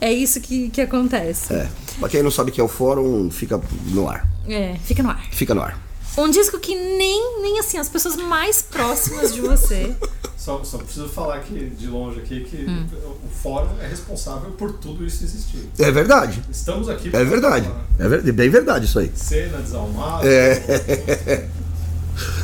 [0.00, 1.54] É isso que, que acontece.
[1.54, 1.68] É.
[2.00, 3.60] Pra quem não sabe o que é o fórum, fica
[3.92, 4.28] no ar.
[4.48, 5.24] É, fica no ar.
[5.30, 5.85] Fica no ar.
[6.16, 9.94] Um disco que nem, nem assim, as pessoas mais próximas de você.
[10.38, 12.86] Só, só preciso falar aqui de longe aqui que Hum.
[13.24, 15.68] o fórum é responsável por tudo isso existir.
[15.76, 16.40] É verdade.
[16.48, 17.68] Estamos aqui É verdade.
[17.98, 19.10] É ver- bem verdade isso aí.
[19.12, 20.24] Cena desalmada.
[20.24, 21.48] É.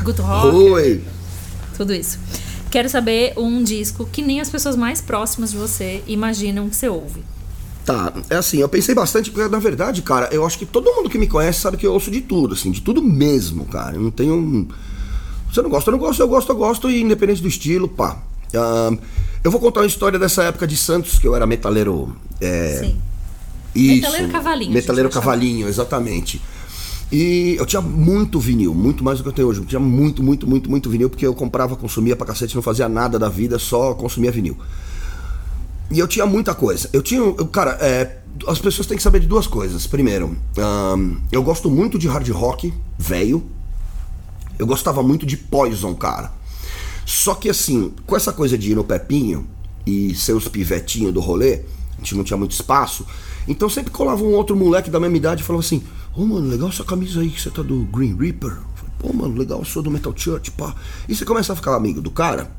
[0.03, 1.05] Good Rock, Oi.
[1.77, 2.19] tudo isso.
[2.73, 6.89] Quero saber um disco que nem as pessoas mais próximas de você imaginam que você
[6.89, 7.23] ouve.
[7.85, 11.11] Tá, é assim, eu pensei bastante, porque na verdade, cara, eu acho que todo mundo
[11.11, 13.97] que me conhece sabe que eu ouço de tudo, assim, de tudo mesmo, cara.
[13.97, 14.35] Eu não tenho.
[14.35, 14.69] um-
[15.53, 18.23] Você não gosta, eu não gosto, eu gosto, eu gosto, e independente do estilo, pá.
[18.55, 18.91] Ah,
[19.45, 22.17] eu vou contar uma história dessa época de Santos, que eu era metaleiro.
[22.41, 22.97] É, Sim.
[23.75, 23.95] Isso.
[23.97, 26.41] Metaleiro cavalinho, Metaleiro cavalinho, exatamente.
[27.11, 29.61] E eu tinha muito vinil, muito mais do que eu tenho hoje.
[29.61, 32.89] Eu tinha muito, muito, muito, muito vinil, porque eu comprava, consumia pra cacete, não fazia
[32.89, 34.57] nada da vida, só consumia vinil.
[35.93, 36.89] E eu tinha muita coisa.
[36.93, 37.21] Eu tinha.
[37.21, 39.87] eu- cara, é, as pessoas têm que saber de duas coisas.
[39.87, 43.43] Primeiro, ahn, eu gosto muito de hard rock, velho.
[44.59, 46.33] Eu gostava muito de Poison, cara.
[47.05, 49.47] Só que assim, com essa coisa de ir no Pepinho
[49.85, 51.63] e ser os pivetinhos do rolê,
[51.95, 53.05] a gente não tinha muito espaço.
[53.49, 55.83] Então sempre colava um outro moleque da mesma idade e falava assim:
[56.15, 58.51] Ô mano, legal essa camisa aí que você tá do Green Reaper.
[58.51, 60.75] Eu falei, Pô, mano, legal, eu sou do Metal Church, pá.
[61.09, 62.51] E você começa a ficar amigo do cara.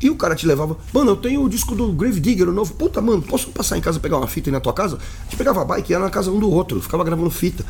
[0.00, 2.74] E o cara te levava, mano, eu tenho o disco do Grave Digger, o novo.
[2.74, 4.96] Puta, mano, posso passar em casa pegar uma fita aí na tua casa?
[4.96, 7.64] A gente pegava a bike ia na casa um do outro, ficava gravando fita.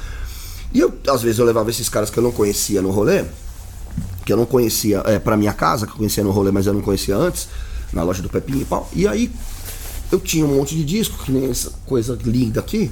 [0.73, 3.25] E eu, às vezes, eu levava esses caras que eu não conhecia no rolê,
[4.25, 6.73] que eu não conhecia é, pra minha casa, que eu conhecia no rolê, mas eu
[6.73, 7.49] não conhecia antes,
[7.93, 8.89] na loja do Pepinho e pau.
[8.93, 9.31] E aí
[10.11, 12.91] eu tinha um monte de disco, que nem essa coisa linda aqui.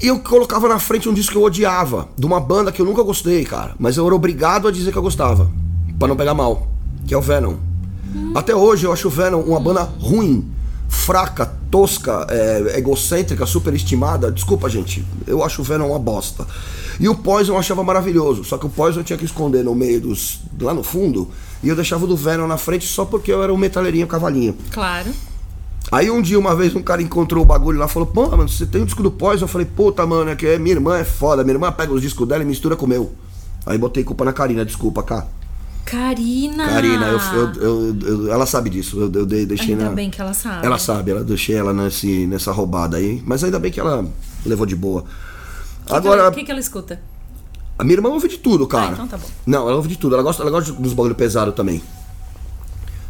[0.00, 2.86] E eu colocava na frente um disco que eu odiava, de uma banda que eu
[2.86, 3.74] nunca gostei, cara.
[3.78, 5.50] Mas eu era obrigado a dizer que eu gostava,
[5.98, 6.68] pra não pegar mal,
[7.06, 7.56] que é o Venom.
[8.34, 10.50] Até hoje eu acho o Venom uma banda ruim,
[10.88, 14.30] fraca, tosca, é, egocêntrica, superestimada.
[14.30, 16.46] Desculpa, gente, eu acho o Venom uma bosta.
[17.00, 19.74] E o Poison eu achava maravilhoso, só que o Poison eu tinha que esconder no
[19.74, 20.40] meio dos.
[20.60, 21.28] lá no fundo,
[21.62, 24.56] e eu deixava o do Venom na frente só porque eu era o metaleirinho cavalinho.
[24.72, 25.10] Claro.
[25.90, 28.48] Aí um dia, uma vez, um cara encontrou o bagulho lá e falou, pô, mano,
[28.48, 29.44] você tem o disco do Poison?
[29.44, 32.28] Eu falei, puta, mano, é que minha irmã é foda, minha irmã pega os discos
[32.28, 33.12] dela e mistura com o meu.
[33.64, 35.26] Aí botei culpa na Karina, desculpa, cá.
[35.90, 36.68] Karina!
[36.68, 37.18] Karina, eu,
[37.62, 39.90] eu- eu- ela sabe disso, eu, eu dei- deixei Ainda na...
[39.92, 40.66] bem que ela sabe.
[40.66, 44.06] Ela sabe, ela deixei ela nesse, nessa roubada aí, mas ainda bem que ela
[44.44, 45.04] levou de boa.
[45.86, 47.00] Que Agora, O que, que ela escuta?
[47.78, 48.88] a minha irmã ouve de tudo, cara.
[48.88, 49.26] Ah, então tá bom.
[49.46, 51.80] Não, ela ouve de tudo, ela gosta, ela gosta dos bagulho pesado também.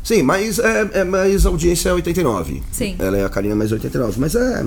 [0.04, 2.62] Sim, mas é, é mais a audiência é 89.
[2.70, 2.94] Sim.
[2.98, 4.64] Ela é a Karina mais 89, mas é.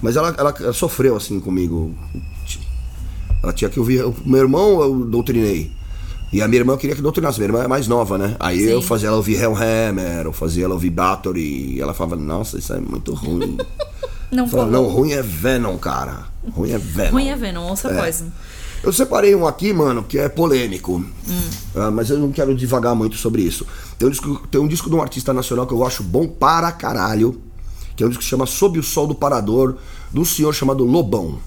[0.00, 1.94] Mas ela, ela, ela sofreu assim comigo.
[3.42, 4.02] Ela tinha que ouvir.
[4.04, 5.76] O meu irmão eu doutrinei.
[6.32, 7.38] E a minha irmã queria que doutrinasse.
[7.38, 8.36] Minha irmã é mais nova, né?
[8.38, 8.70] Aí Sim.
[8.70, 11.76] eu fazia ela ouvir Hellhammer, eu fazia ela ouvir Bathory.
[11.76, 13.56] E ela falava, nossa, isso é muito ruim.
[14.30, 16.26] Não falava, não, ruim é Venom, cara.
[16.52, 17.12] Ruim é Venom.
[17.12, 17.98] Ruim é Venom, ouça É.
[17.98, 18.26] Poison.
[18.82, 21.02] Eu separei um aqui, mano, que é polêmico.
[21.74, 23.66] Ah, mas eu não quero divagar muito sobre isso.
[23.98, 26.70] Tem um, disco, tem um disco de um artista nacional que eu acho bom para
[26.70, 27.40] caralho.
[27.96, 29.76] Que é um disco que se chama Sob o Sol do Parador,
[30.14, 31.40] um senhor chamado Lobão.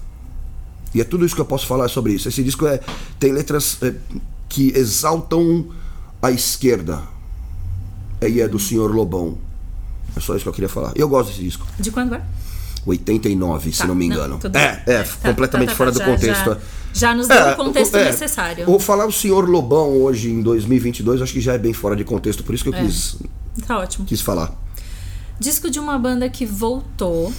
[0.94, 2.28] E é tudo isso que eu posso falar sobre isso.
[2.28, 2.82] Esse disco é,
[3.18, 3.94] tem letras é,
[4.52, 5.68] que exaltam
[6.22, 7.02] a esquerda.
[8.22, 9.38] E é do senhor Lobão.
[10.16, 10.92] É só isso que eu queria falar.
[10.96, 11.66] Eu gosto desse disco.
[11.80, 12.22] De quando é?
[12.86, 14.38] 89, se Tá, não me engano.
[14.40, 16.46] tudo é, é, Tá, completamente tá, tá, fora tá, do já- contexto.
[16.94, 18.66] Já, já nos deu É, o contexto é, necessário.
[18.66, 22.04] Vou falar o senhor Lobão hoje em 2022, acho que já é bem fora de
[22.04, 22.84] contexto, por isso que eu É.
[22.84, 23.18] quis,
[23.66, 24.06] Tá ótimo.
[24.06, 24.54] quis falar.
[25.40, 27.32] Disco de uma banda que voltou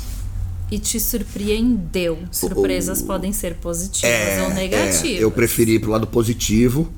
[0.70, 2.18] e te surpreendeu.
[2.31, 5.05] Surpresas O- podem ser positivas ou negativas.
[5.20, 6.88] é, eu preferi ir pro lado positivo.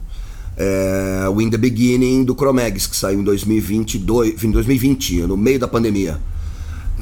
[0.57, 5.59] É, o In The Beginning do Chromex, que saiu em 2022, em 2020, no meio
[5.59, 6.19] da pandemia.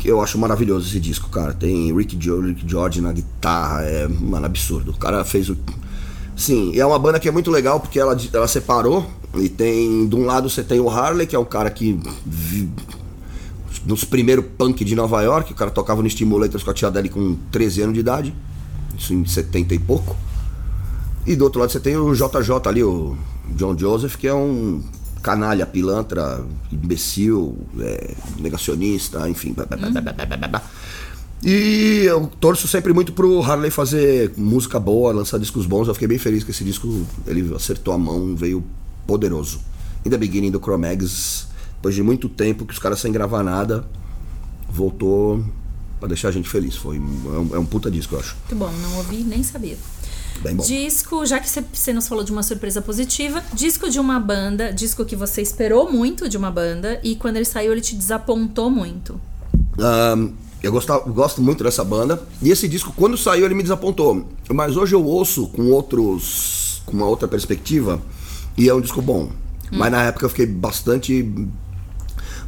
[0.01, 1.53] Que eu acho maravilhoso esse disco, cara.
[1.53, 4.91] Tem Rick, jo Rick George na guitarra, é, mano, absurdo.
[4.93, 5.57] O cara fez o.
[6.35, 10.09] Sim, é uma banda que é muito legal porque ela, ela separou e tem.
[10.09, 11.99] De um lado você tem o Harley, que é um cara que.
[12.25, 12.71] vi-
[13.85, 17.09] nos primeiros punk de Nova York, o cara tocava no Stimulators com a tia dele
[17.09, 18.35] com 13 anos de idade,
[18.97, 20.17] isso em 70 e pouco.
[21.27, 23.17] E do outro lado você tem o JJ ali, o
[23.55, 24.83] John Joseph, que é um
[25.23, 29.53] canalha, pilantra, imbecil, é, negacionista, enfim.
[29.53, 30.63] blá, blá, blá, blá.
[31.45, 35.89] E eu torço sempre muito pro Harley fazer música boa, lançar discos bons.
[35.89, 38.63] Eu fiquei bem feliz que esse disco ele acertou a mão, veio
[39.07, 39.61] poderoso.
[40.05, 43.85] In the Beginning do Chromex, depois de muito tempo que os caras sem gravar nada,
[44.69, 45.45] voltou
[45.99, 46.77] pra deixar a gente feliz.
[46.77, 48.37] Foi é um, é um puta disco, eu acho.
[48.49, 49.77] Muito bom, não ouvi nem sabia.
[50.67, 55.05] Disco, já que você- nos falou de uma surpresa positiva, disco de uma banda, disco
[55.05, 59.21] que você esperou muito de uma banda e quando ele saiu ele te desapontou muito.
[59.79, 60.31] Ahn,
[60.63, 62.23] eu gostava- gosto muito dessa banda.
[62.43, 64.29] E esse disco, quando saiu, ele me desapontou.
[64.53, 66.83] Mas hoje eu ouço com outros.
[66.85, 68.03] com uma outra perspectiva.
[68.59, 69.31] E é um disco bom.
[69.71, 71.25] Mas na época eu fiquei bastante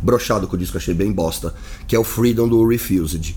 [0.02, 1.54] brochado com o disco, achei bem bosta.
[1.86, 3.36] Que é o Freedom do Refused.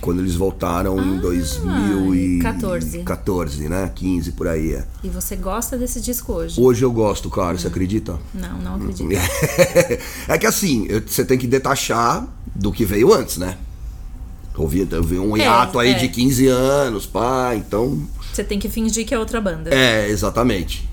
[0.00, 2.98] Quando eles voltaram em 2014.
[3.04, 3.90] 14, né?
[3.94, 4.74] 15 por aí.
[4.74, 4.84] É.
[5.02, 6.60] E você gosta desse disco hoje?
[6.60, 8.18] Hoje eu gosto, cara, você acredita?
[8.34, 9.08] Não, não acredito.
[10.28, 13.56] é que assim, você tem que detachar do que veio antes, né?
[14.56, 15.94] Eu vi um É, hiato aí é.
[15.94, 18.06] de 15 anos, pá, então.
[18.32, 19.74] Você tem que fingir que é outra banda.
[19.74, 20.88] É, exatamente.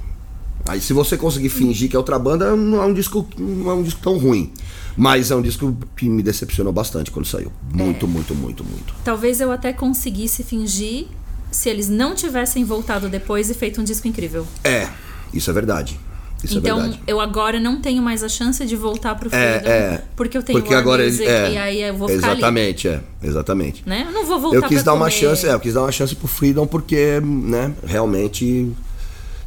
[0.65, 3.73] Aí se você conseguir fingir que é outra banda, não é um disco, não é
[3.73, 4.51] um disco tão ruim.
[4.95, 7.51] Mas é um disco que me decepcionou bastante quando saiu.
[7.73, 8.93] Muito, muito, muito, muito.
[9.03, 11.07] Talvez eu até conseguisse fingir
[11.49, 14.45] se eles não tivessem voltado depois e feito um disco incrível.
[14.63, 14.87] É,
[15.33, 15.99] isso é verdade.
[16.43, 17.03] Isso então, é verdade.
[17.05, 20.03] eu agora não tenho mais a chance de voltar pro Freedom, É, é.
[20.15, 21.23] porque eu tenho Porque agora ele.
[21.23, 22.37] É, e aí eu vou ficar ali.
[22.39, 22.99] exatamente, é.
[23.21, 23.83] Exatamente.
[23.85, 24.05] Né?
[24.07, 25.11] Eu não vou voltar Eu quis dar uma comer.
[25.19, 28.71] chance, é, eu quis dar uma chance pro Freedom porque, né, realmente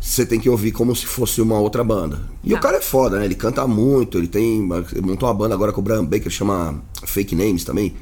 [0.04, 2.20] você tem que ouvir como se fosse uma outra banda.
[2.42, 2.58] E Tá.
[2.58, 3.24] o cara é foda, né?
[3.24, 4.68] Ele canta muito, ele tem.
[4.92, 7.94] Ele montou uma banda agora com o Brian Baker, chama Fake Names também.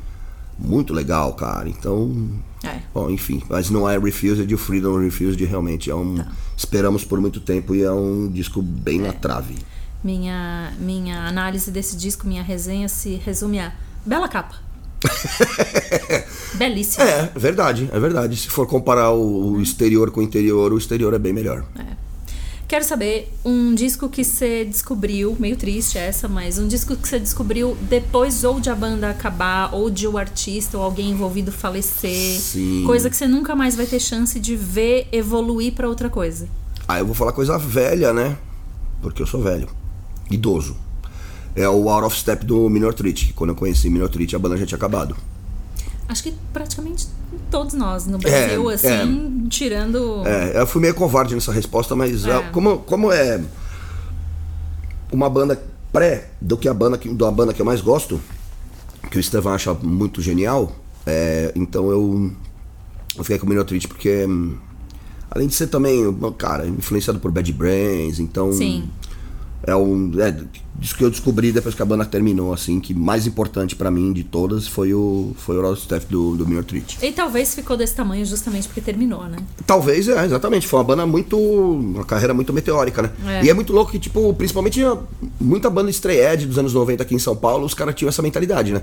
[0.59, 1.69] Muito legal, cara.
[1.69, 2.29] Então.
[2.65, 2.81] É.
[2.93, 6.17] Bom, enfim, mas não é Refused, o Freedom Refused realmente é um.
[6.17, 6.27] Tá.
[6.57, 9.57] Esperamos por muito tempo e é um disco bem na trave.
[10.03, 13.73] Minha, minha análise desse disco, minha resenha se resume a
[14.05, 14.57] bela capa.
[16.55, 17.05] Belíssima.
[17.05, 18.37] É, verdade, é verdade.
[18.37, 21.65] Se for comparar o, o exterior com o interior, o exterior é bem melhor.
[22.73, 27.19] Quero saber um disco que você descobriu, meio triste essa, mas um disco que você
[27.19, 32.41] descobriu depois ou de a banda acabar, ou de o artista ou alguém envolvido falecer.
[32.41, 32.85] Sim.
[32.87, 36.49] Coisa que você nunca mais vai ter chance de ver evoluir pra outra coisa.
[36.88, 38.38] Ah, eu vou falar coisa velha, né?
[39.03, 39.69] Porque eu sou velho.
[40.31, 40.75] Idoso.
[41.55, 43.27] É o Out of Step do Minor Threat.
[43.27, 45.17] que Quando eu conheci Minor Threat, a banda já tinha acabado.
[46.09, 47.07] Acho que praticamente
[47.51, 50.23] todos nós no Brasil, É, assim, tirando.
[50.27, 52.31] É, eu fui meio covarde nessa resposta, mas É.
[52.31, 53.41] é, como, como é
[55.11, 55.62] uma banda
[55.93, 58.21] pré do que a banda que, da banda que eu mais gosto,
[59.11, 60.73] que o Estevão acha muito genial,
[61.07, 62.31] é, então eu,
[63.17, 64.57] eu fiquei com o Minor Threat porque, hum,
[65.31, 66.03] além de ser também,
[66.38, 68.53] cara, influenciado por Bad Brains, então.
[68.53, 68.88] Sim.
[69.64, 70.11] É um.
[70.20, 70.35] É,
[70.81, 74.12] isso que eu descobri depois que a banda terminou, assim, que mais importante pra mim
[74.12, 76.98] de todas foi o, foi o Step do, do Minor Treat.
[77.01, 79.38] E talvez ficou desse tamanho justamente porque terminou, né?
[79.64, 80.66] Talvez, é, exatamente.
[80.66, 81.38] Foi uma banda muito.
[81.38, 83.11] Uma carreira muito meteórica, né?
[83.27, 83.44] É.
[83.44, 84.81] E é muito louco que, tipo, principalmente
[85.40, 88.72] muita banda estreed dos anos 90 aqui em São Paulo, os caras tinham essa mentalidade,
[88.72, 88.83] né?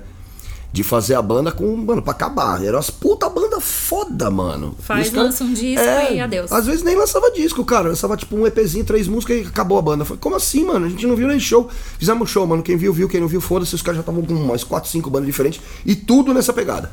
[0.71, 2.63] De fazer a banda com, mano, pra acabar.
[2.63, 4.75] Era umas puta banda foda, mano.
[4.79, 6.51] Faz, os caras- lança um disco e adeus.
[6.51, 7.89] Às vezes nem lançava disco, cara.
[7.89, 10.05] Lançava tipo um EPzinho, três músicas e acabou a banda.
[10.05, 10.86] Falei, como assim, mano?
[10.86, 11.67] A gente não viu nem show.
[11.97, 12.62] Fizemos show, mano.
[12.62, 13.10] Quem viu, viu.
[13.10, 13.73] Quem não viu, foda-se.
[13.73, 15.60] Os caras já estavam com umas quatro, cinco bandas diferentes.
[15.84, 16.91] E tudo nessa pegada.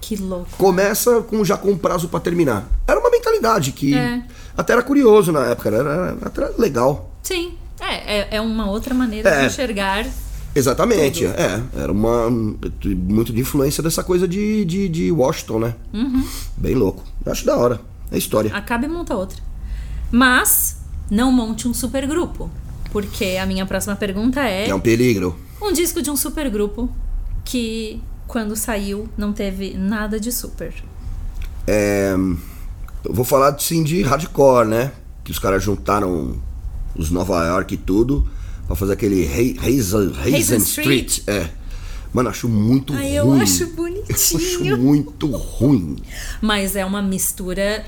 [0.00, 0.46] Que louco.
[0.56, 2.68] Começa com já com um prazo pra terminar.
[2.86, 4.22] Era uma mentalidade que É.
[4.56, 5.68] até era curioso na época.
[5.68, 7.10] Era, era, até legal.
[7.22, 7.54] Sim.
[7.80, 9.40] É, é, é uma outra maneira É.
[9.40, 10.06] de enxergar.
[10.54, 11.34] Exatamente, Tudo.
[11.38, 11.62] é.
[11.76, 12.28] Era uma.
[12.30, 15.74] Muito de influência dessa coisa de, de, de Washington, né?
[15.92, 16.24] Uhum.
[16.56, 17.04] Bem louco.
[17.24, 17.80] Eu acho da hora.
[18.10, 18.54] É história.
[18.54, 19.38] Acaba e monta outra.
[20.10, 20.78] Mas
[21.10, 22.50] não monte um supergrupo.
[22.90, 25.36] Porque a minha próxima pergunta é, É um peligro.
[25.60, 26.88] um disco de um supergrupo
[27.44, 30.72] que quando saiu não teve nada de super.
[31.66, 32.14] É,
[33.04, 34.92] eu vou falar sim de hardcore, né?
[35.22, 36.36] Que os caras juntaram
[36.96, 38.26] os Nova York e tudo
[38.68, 40.62] pra fazer aquele Hazen, Street.
[40.62, 41.20] Street.
[41.26, 41.48] É.
[42.12, 43.36] Mano, acho muito Ai, ruim.
[43.38, 43.64] eu acho
[44.08, 44.78] Eu acho bonitinho.
[44.78, 45.96] muito ruim.
[46.40, 47.84] Mas é uma mistura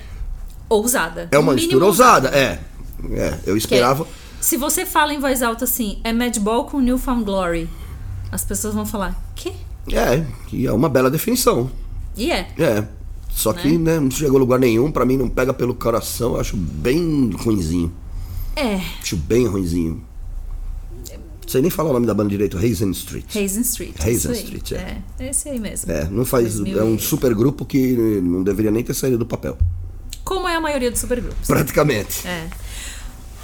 [0.68, 1.28] ousada.
[1.30, 2.60] É uma mistura ousada, é.
[3.12, 4.06] É, eu Que é- esperava.
[4.40, 7.68] Se você fala em voz alta assim, é Madball com Newfound Glory,
[8.32, 9.52] as pessoas vão falar, quê?
[9.92, 11.70] É, e é uma bela definição.
[12.16, 12.48] E é.
[12.58, 12.84] É.
[13.30, 16.40] Só que, né, não chegou a lugar nenhum, pra mim não pega pelo coração, eu
[16.40, 17.92] acho bem ruinzinho.
[18.56, 18.80] É.
[19.00, 20.02] Acho bem ruinzinho.
[21.50, 23.24] Não sei nem falar o nome da banda direito, Hazen Street.
[23.36, 23.94] Hazen Street.
[23.98, 24.32] Hazen.
[24.34, 24.98] Street, é.
[25.18, 25.30] é.
[25.30, 25.90] Esse aí mesmo.
[25.90, 26.54] É, não faz.
[26.58, 29.58] 2000 É um super grupo que não deveria nem ter saído do papel.
[30.22, 31.48] Como é a maioria dos supergrupos.
[31.48, 32.24] Praticamente.
[32.24, 32.46] É.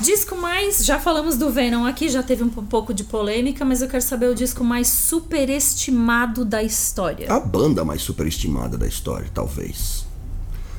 [0.01, 0.85] Disco mais.
[0.87, 4.05] Já falamos do Venom aqui, já teve um po- pouco de polêmica, mas eu quero
[4.05, 7.27] saber o disco mais superestimado da história.
[7.29, 10.07] A banda mais superestimada da história, talvez.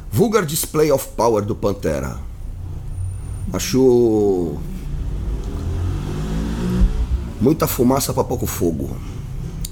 [0.10, 2.18] Vulgar Display of Power do Pantera.
[3.52, 4.56] Acho.
[7.40, 8.96] Muita fumaça pra pouco fogo.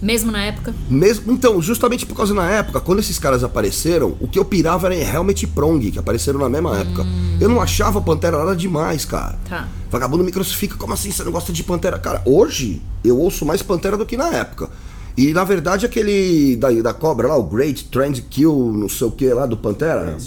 [0.01, 0.73] Mesmo na época.
[0.89, 4.87] Mesmo, então, justamente por causa na época, quando esses caras apareceram, o que eu pirava
[4.87, 7.05] era em Helmet e Prong, que apareceram na mesma época.
[7.39, 9.39] Eu não achava Pantera nada demais, cara.
[9.49, 9.67] Tá.
[9.89, 11.97] Vagabundo me crucifica, como assim você não gosta de Pantera?
[11.97, 14.69] Cara, hoje eu ouço mais Pantera do que na época.
[15.17, 19.11] E na verdade aquele da, da cobra lá, o Great Trend Kill, não sei o
[19.11, 20.17] que lá do Pantera.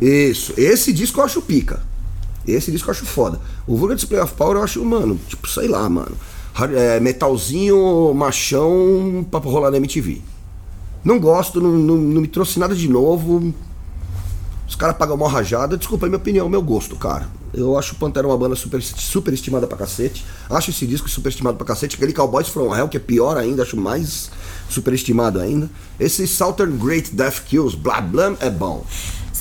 [0.00, 1.82] Isso, esse disco eu acho pica.
[2.46, 3.40] Esse disco eu acho foda.
[3.66, 6.12] O Vulgar Display of Power eu acho, mano, tipo, sei lá, mano.
[6.74, 10.20] É, metalzinho, machão pra rolar na MTV.
[11.04, 13.52] Não gosto, não, não, não me trouxe nada de novo.
[14.68, 15.76] Os caras pagam uma rajada.
[15.76, 17.28] Desculpa, é minha opinião, meu gosto, cara.
[17.52, 20.24] Eu acho o Pantera uma banda super, super estimada pra cacete.
[20.48, 21.96] Acho esse disco super estimado pra cacete.
[21.96, 24.30] Aquele Cowboys From Hell, que é pior ainda, acho mais
[24.70, 25.68] super estimado ainda.
[26.00, 28.84] Esse Southern Great Death Kills, blá blá, é bom.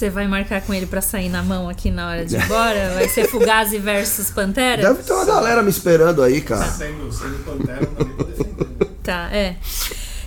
[0.01, 2.95] Você vai marcar com ele pra sair na mão aqui na hora de ir embora?
[2.95, 4.81] Vai ser Fugazi versus Pantera?
[4.81, 6.65] Deve ter uma galera me esperando aí, cara.
[6.71, 8.95] Sendo, sendo Pantera, não?
[9.03, 9.57] Tá, é.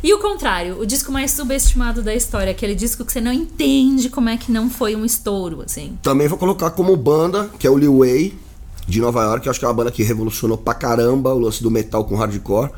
[0.01, 4.09] E o contrário, o disco mais subestimado da história, aquele disco que você não entende
[4.09, 5.99] como é que não foi um estouro, assim.
[6.01, 8.39] Também vou colocar como banda, que é o Lil Way,
[8.87, 9.45] de Nova York.
[9.45, 12.15] Eu acho que é uma banda que revolucionou pra caramba o lance do metal com
[12.15, 12.71] hardcore.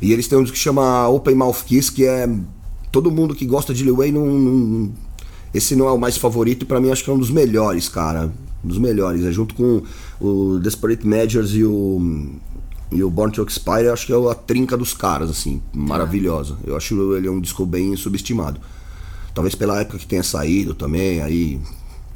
[0.00, 2.28] E eles têm um disco que chama Open Mouth Kiss, que é.
[2.92, 4.24] Todo mundo que gosta de Lil Way não.
[4.24, 5.07] não-
[5.52, 7.88] esse não é o mais favorito, e pra mim acho que é um dos melhores,
[7.88, 8.30] cara.
[8.64, 9.24] Um dos melhores.
[9.24, 9.82] É junto com
[10.20, 12.30] o Desperate Measures e o.
[12.90, 16.56] E o Born to Expire, acho que é a trinca dos caras, assim, maravilhosa.
[16.64, 18.58] Eu acho ele um disco bem subestimado.
[19.34, 21.60] Talvez pela época que tenha saído também, aí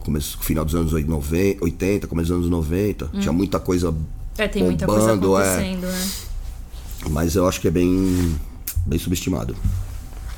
[0.01, 3.95] começo, final dos anos 90, 80, começo dos anos 90, tinha muita coisa
[4.37, 5.47] É, tem muita coisa bombando, é.
[5.47, 6.11] acontecendo, né?
[7.11, 8.35] Mas eu acho que é bem,
[8.87, 9.55] bem subestimado.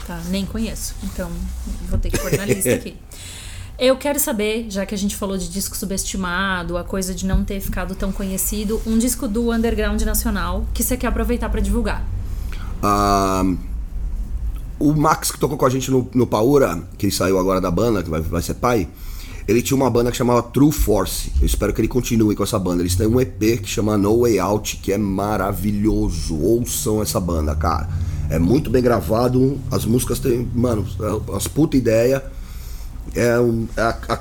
[0.07, 0.95] Tá, nem conheço.
[1.03, 1.31] Então,
[1.89, 2.97] vou ter que pôr na lista aqui.
[3.77, 7.45] Eu quero saber, já que a gente falou de disco subestimado, a coisa de não
[7.45, 12.07] ter ficado tão conhecido, um disco do underground nacional que você quer aproveitar pra divulgar.
[12.81, 13.43] Ah,
[14.79, 17.71] o Max que tocou com a gente no, no Paura, que ele saiu agora da
[17.71, 18.89] banda, que vai, vai ser pai,
[19.47, 21.33] ele tinha uma banda que chamava True Force.
[21.41, 22.81] Eu espero que ele continue com essa banda.
[22.81, 26.37] Eles têm um EP que chama No Way Out, que é maravilhoso.
[26.41, 27.89] Ouçam essa banda, cara.
[28.31, 30.87] É muito bem gravado, as músicas têm, mano,
[31.35, 32.25] as puta ideia.
[33.15, 34.21] É, um, é a, a-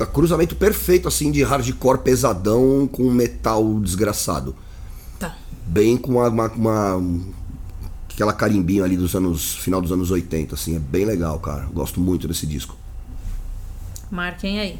[0.00, 4.54] a cruzamento perfeito, assim, de hardcore pesadão com metal desgraçado
[5.18, 5.34] Tá.
[5.66, 6.48] bem com uma, uma-
[6.96, 7.20] uma-
[8.12, 12.00] aquela carimbinho ali dos anos final dos anos 80 assim é bem legal cara gosto
[12.00, 12.76] muito desse disco
[14.10, 14.78] Marquem aí.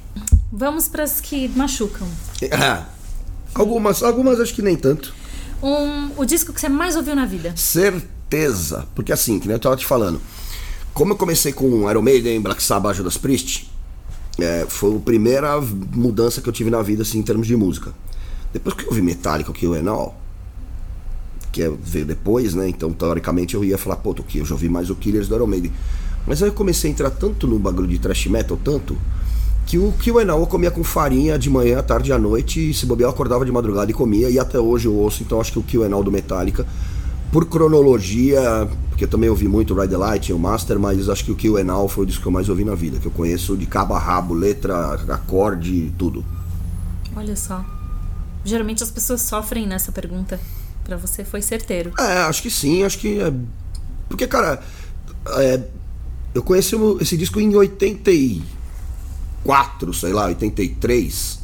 [0.52, 2.06] Vamos pras que machucam.
[3.54, 5.14] algumas algumas acho que nem tanto
[5.62, 7.52] Um, o disco que você mais ouviu na vida.
[7.56, 10.20] certeza porque assim que nem eu tava te falando
[10.92, 13.70] como eu comecei com Iron Maiden Black Sabbath Judas Priest
[14.38, 17.92] é, foi a primeira mudança que eu tive na vida assim em termos de música
[18.52, 20.20] depois que eu ouvi Metallica que o Enal
[21.52, 22.68] que é- veio depois, né?
[22.68, 25.46] Então, teoricamente, eu ia falar, pô, Toki, eu já ouvi mais o Killers do Iron
[25.46, 25.72] Maiden.
[26.26, 28.94] Mas aí eu comecei a entrar tanto no bagulho de thrash metal, tanto,
[29.66, 32.70] que o que o Enal comia com farinha de manhã, à tarde e à noite,
[32.70, 35.40] e se bobear eu acordava de madrugada e comia, e até hoje eu ouço, então
[35.40, 36.64] acho que o que o Enal do Metallica,
[37.32, 41.24] por cronologia, porque eu também ouvi muito Ride the Light e o Master, mas acho
[41.24, 43.06] que o que o Enal foi o disco que eu mais ouvi na vida, que
[43.06, 46.24] eu conheço de cabo a rabo, letra, acorde, tudo.
[47.16, 47.64] Olha só.
[48.44, 50.38] Geralmente as pessoas sofrem nessa pergunta.
[50.84, 51.92] Pra você foi certeiro.
[51.98, 53.20] É, acho que sim, acho que.
[53.20, 53.32] É...
[54.08, 54.62] Porque, cara,
[55.38, 55.60] é,
[56.32, 57.50] eu conheci esse disco em
[59.44, 61.40] 84, sei lá, 83.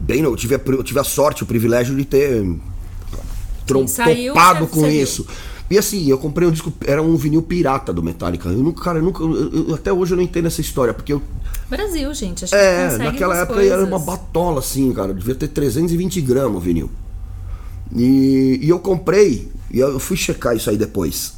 [0.00, 2.56] Bem, eu tive a, eu tive a sorte, o privilégio de ter
[3.66, 5.02] trom- Sim, saiu, topado você- com viu.
[5.02, 5.26] isso.
[5.70, 8.48] E assim, eu comprei um disco, era um vinil pirata do Metallica.
[8.48, 11.12] Eu nunca, cara, eu nunca, eu- eu- até hoje eu não entendo essa história, porque
[11.12, 11.22] eu,
[11.68, 12.44] Brasil, gente.
[12.44, 13.88] A gente é, consegue naquela época era coisas.
[13.88, 16.90] uma batola assim, cara, devia ter 320 gramas o vinil.
[17.94, 21.34] E, e eu comprei, e eu fui checar isso aí depois.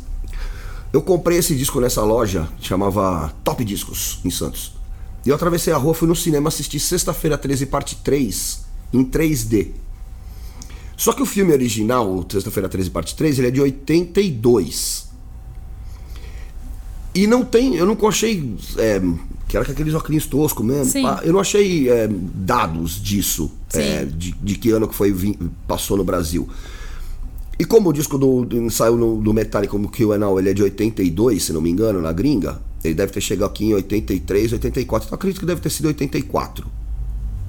[0.92, 4.72] Eu comprei esse disco nessa loja, chamava Top Discos, em Santos.
[5.24, 9.68] E eu atravessei a rua, fui no cinema assistir Sexta-feira 13, parte 3, em 3D.
[10.96, 15.10] Só que o filme original, o Sexta-feira 13, parte 3, ele é de 82.
[17.14, 19.00] E não tem, eu nunca achei, é,
[19.48, 24.04] que era com aqueles óculos toscos mesmo, pá, eu não achei é, dados disso, é,
[24.04, 25.12] de, de que ano que foi,
[25.66, 26.48] passou no Brasil.
[27.60, 30.48] E como o disco do, do- saiu no, do Metallica como Kill and All, ele
[30.48, 33.74] é de 82, se não me engano, na gringa, ele deve ter chegado aqui em
[33.74, 36.66] 83, 84, então acredito que deve ter sido 84.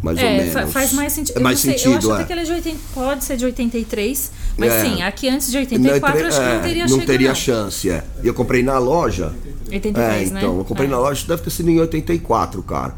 [0.04, 0.52] Mais ou É, menos.
[0.54, 1.38] fa- faz mais sentido.
[1.38, 2.14] É eu, mais não sei, sentido, eu acho é.
[2.16, 4.82] até que ele é de 80, pode ser de 83, mas É.
[4.84, 7.06] sim, aqui antes de 84 acho que não teria não chegado.
[7.08, 7.36] teria não.
[7.36, 8.04] chance, é.
[8.22, 9.32] E eu comprei na loja.
[9.72, 10.40] 83, é, né?
[10.42, 10.92] então, eu comprei É.
[10.92, 12.96] na loja, deve ter sido em 84, cara.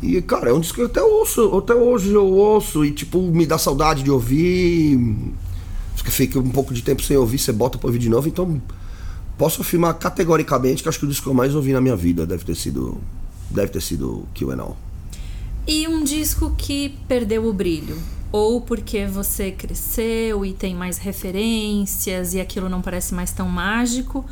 [0.00, 3.20] E, cara, é um disco que eu até ouço, até hoje eu ouço e, tipo,
[3.22, 5.00] me dá saudade de ouvir.
[5.96, 8.60] Fica, fica um pouco de tempo sem ouvir, você bota pra ouvir de novo, então
[9.36, 12.26] posso afirmar categoricamente que acho que o disco que eu mais ouvi na minha vida
[12.26, 13.00] deve ter sido.
[13.50, 14.76] Deve ter sido Kill and All.
[15.66, 17.96] E um disco que perdeu o brilho.
[18.32, 24.24] Ou porque você cresceu e tem mais referências e aquilo não parece mais tão mágico.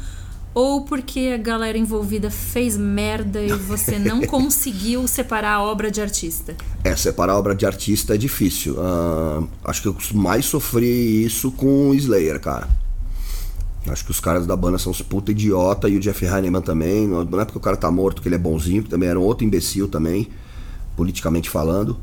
[0.54, 6.00] Ou porque a galera envolvida fez merda e você não conseguiu separar a obra de
[6.00, 6.56] artista.
[6.84, 8.76] É, separar obra de artista é difícil.
[8.78, 12.68] Ah, acho que eu mais sofri isso com o Slayer, cara.
[13.88, 17.06] Acho que os caras da banda são uns puta idiota e o Jeff Heinemann também.
[17.06, 19.18] Não não é porque o cara tá morto que ele é bonzinho, que também era
[19.18, 20.28] um outro imbecil também,
[20.96, 21.98] politicamente falando.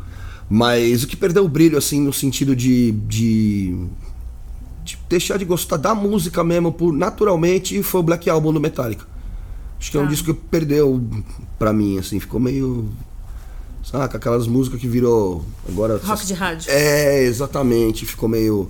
[0.54, 2.92] Mas o que perdeu o brilho, assim, no sentido de.
[2.92, 3.88] de,
[4.92, 9.06] de deixar de gostar da música mesmo, por, naturalmente, foi o Black Album do Metallica.
[9.80, 10.10] Acho que é um Tá.
[10.10, 11.02] disco que perdeu
[11.58, 12.90] pra mim, assim, ficou meio.
[13.84, 14.18] Saca?
[14.18, 15.44] Aquelas músicas que virou.
[15.68, 16.00] Agora.
[16.04, 16.70] Rock de rádio.
[16.70, 18.06] É, exatamente.
[18.06, 18.70] Ficou meio.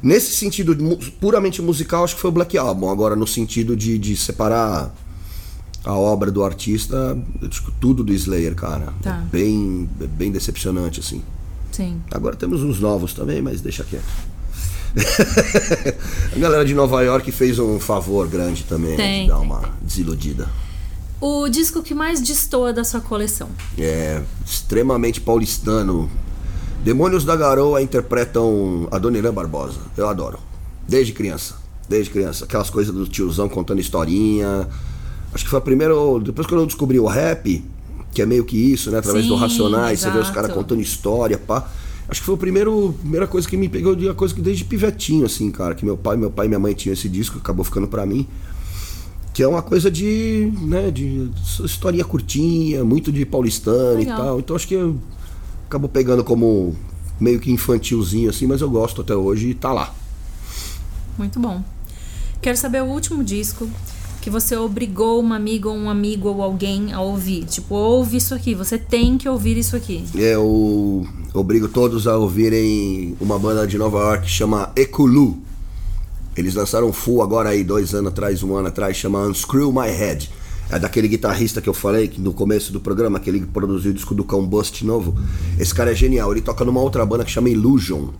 [0.00, 0.76] Nesse sentido
[1.20, 2.88] puramente musical, acho que foi o Black Album.
[2.90, 4.94] Agora, no sentido de, de separar
[5.84, 8.92] a obra do artista, eu que tudo do Slayer, cara.
[9.02, 9.16] Tá.
[9.16, 11.22] É bem, é bem decepcionante, assim.
[11.72, 12.00] Sim.
[12.10, 14.04] Agora temos uns novos também, mas deixa quieto.
[16.34, 19.46] a galera de Nova York fez um favor grande também, né, Tem, de dar tem,
[19.46, 20.48] uma desiludida.
[21.20, 23.48] O disco que mais destoa da sua coleção.
[23.78, 26.10] É extremamente paulistano.
[26.82, 29.78] Demônios da Garoa interpretam a Dona Irã Barbosa.
[29.96, 30.40] Eu adoro.
[30.86, 31.54] Desde criança.
[31.88, 32.44] Desde criança.
[32.44, 34.68] Aquelas coisas do tiozão contando historinha.
[35.32, 35.94] Acho que foi a primeira.
[36.24, 37.64] Depois que eu descobri o rap,
[38.12, 38.98] que é meio que isso, né?
[38.98, 40.34] Através do Sim, Racionais, você vê os exato.
[40.34, 41.68] caras contando história, pá.
[42.12, 45.24] Acho que foi a primeiro, primeira coisa que me pegou uma coisa que desde pivetinho,
[45.24, 45.74] assim, cara.
[45.74, 48.28] Que meu pai, meu pai e minha mãe tinham esse disco, acabou ficando pra mim.
[49.32, 51.30] Que é uma coisa de, né, de
[51.64, 54.18] historinha curtinha, muito de paulistano Legal.
[54.18, 54.40] e tal.
[54.40, 54.98] Então acho que eu
[55.66, 56.76] acabo pegando como
[57.18, 59.94] meio que infantilzinho assim, mas eu gosto até hoje e tá lá.
[61.16, 61.64] Muito bom.
[62.42, 63.66] Quero saber o último disco
[64.22, 67.44] que você obrigou uma amiga ou um amigo ou alguém a ouvir.
[67.44, 70.04] Tipo, ouve isso aqui, você tem que ouvir isso aqui.
[70.14, 71.04] Eu
[71.34, 75.36] obrigo todos a ouvirem uma banda de Nova York que chama Ekulu.
[76.36, 79.90] Eles lançaram um full agora aí, dois anos atrás, um ano atrás, chama Unscrew My
[79.90, 80.30] Head.
[80.70, 83.94] É daquele guitarrista que eu falei que no começo do programa, que ele produziu o
[83.94, 85.16] disco do Cão Bust novo.
[85.58, 86.30] Esse cara é genial.
[86.30, 88.10] Ele toca numa outra banda que chama Illusion.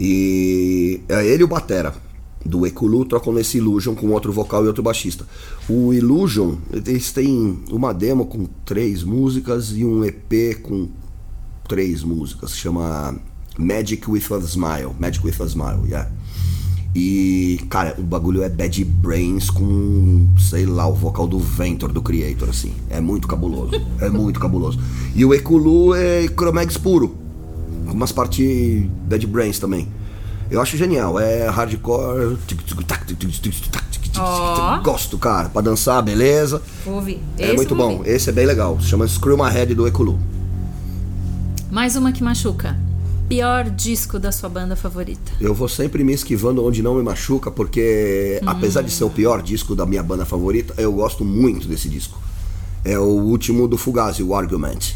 [0.00, 2.03] E é ele e o Batera
[2.44, 5.26] do Ekulu tocam nesse Illusion com outro vocal e outro baixista.
[5.68, 10.88] O Illusion, eles têm uma demo com três músicas e um EP com
[11.66, 13.16] três músicas, que chama
[13.58, 14.94] Magic with a Smile.
[14.98, 16.10] Magic with a Smile, yeah.
[16.94, 22.00] E, cara, o bagulho é Bad Brains com, sei lá, o vocal do Ventor, do
[22.00, 22.72] Creator, assim.
[22.88, 23.72] É muito cabuloso.
[24.00, 24.78] é muito cabuloso.
[25.14, 27.16] E o Ekulu é Chromex puro.
[27.86, 29.88] Com umas partes Bad Brains também.
[30.54, 31.18] Eu acho genial.
[31.18, 32.38] É hardcore.
[34.16, 34.78] Ó.
[34.80, 35.48] Gosto, cara.
[35.48, 36.62] Pra dançar, beleza.
[36.84, 37.20] Vou ouvir.
[37.36, 38.02] É Esse muito bom.
[38.04, 38.80] Esse é bem legal.
[38.80, 40.16] Se chama Screw My Head do Ekulu.
[41.72, 42.78] Mais uma que machuca.
[43.28, 45.32] Pior disco da sua banda favorita.
[45.40, 48.48] Eu vou sempre me esquivando onde não me machuca, porque Hum.
[48.48, 52.16] apesar de ser o pior disco da minha banda favorita, eu gosto muito desse disco.
[52.84, 54.92] É o último do Fugazi, o Argument.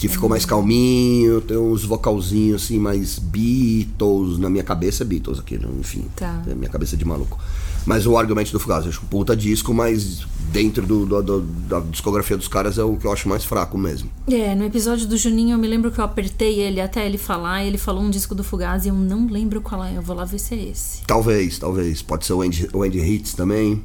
[0.00, 4.38] Que ficou mais calminho, tem uns vocalzinhos assim, mais Beatles.
[4.38, 5.68] Na minha cabeça é Beatles aqui, né?
[5.78, 6.04] enfim.
[6.16, 6.42] Tá.
[6.48, 7.38] É minha cabeça de maluco.
[7.84, 11.40] Mas o argumento do Fugazi, eu acho um puta disco, mas dentro do, do- do-
[11.42, 14.10] da discografia dos caras é o que eu acho mais fraco mesmo.
[14.26, 17.62] É, no episódio do Juninho eu me lembro que eu apertei ele até ele falar,
[17.64, 19.96] e ele falou um disco do Fugazi e eu não lembro qual é.
[19.96, 21.02] Eu vou lá ver se é esse.
[21.06, 22.00] Talvez, talvez.
[22.02, 23.84] Pode ser o Andy, o Andy Hits também,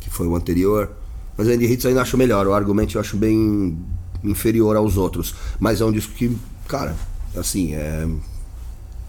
[0.00, 0.90] que foi o anterior.
[1.36, 2.46] Mas o Andy Hits eu ainda acho melhor.
[2.46, 3.76] O argumento eu acho bem
[4.24, 5.34] inferior aos outros.
[5.58, 6.36] Mas é um disco que,
[6.66, 6.96] cara,
[7.36, 8.08] assim, é.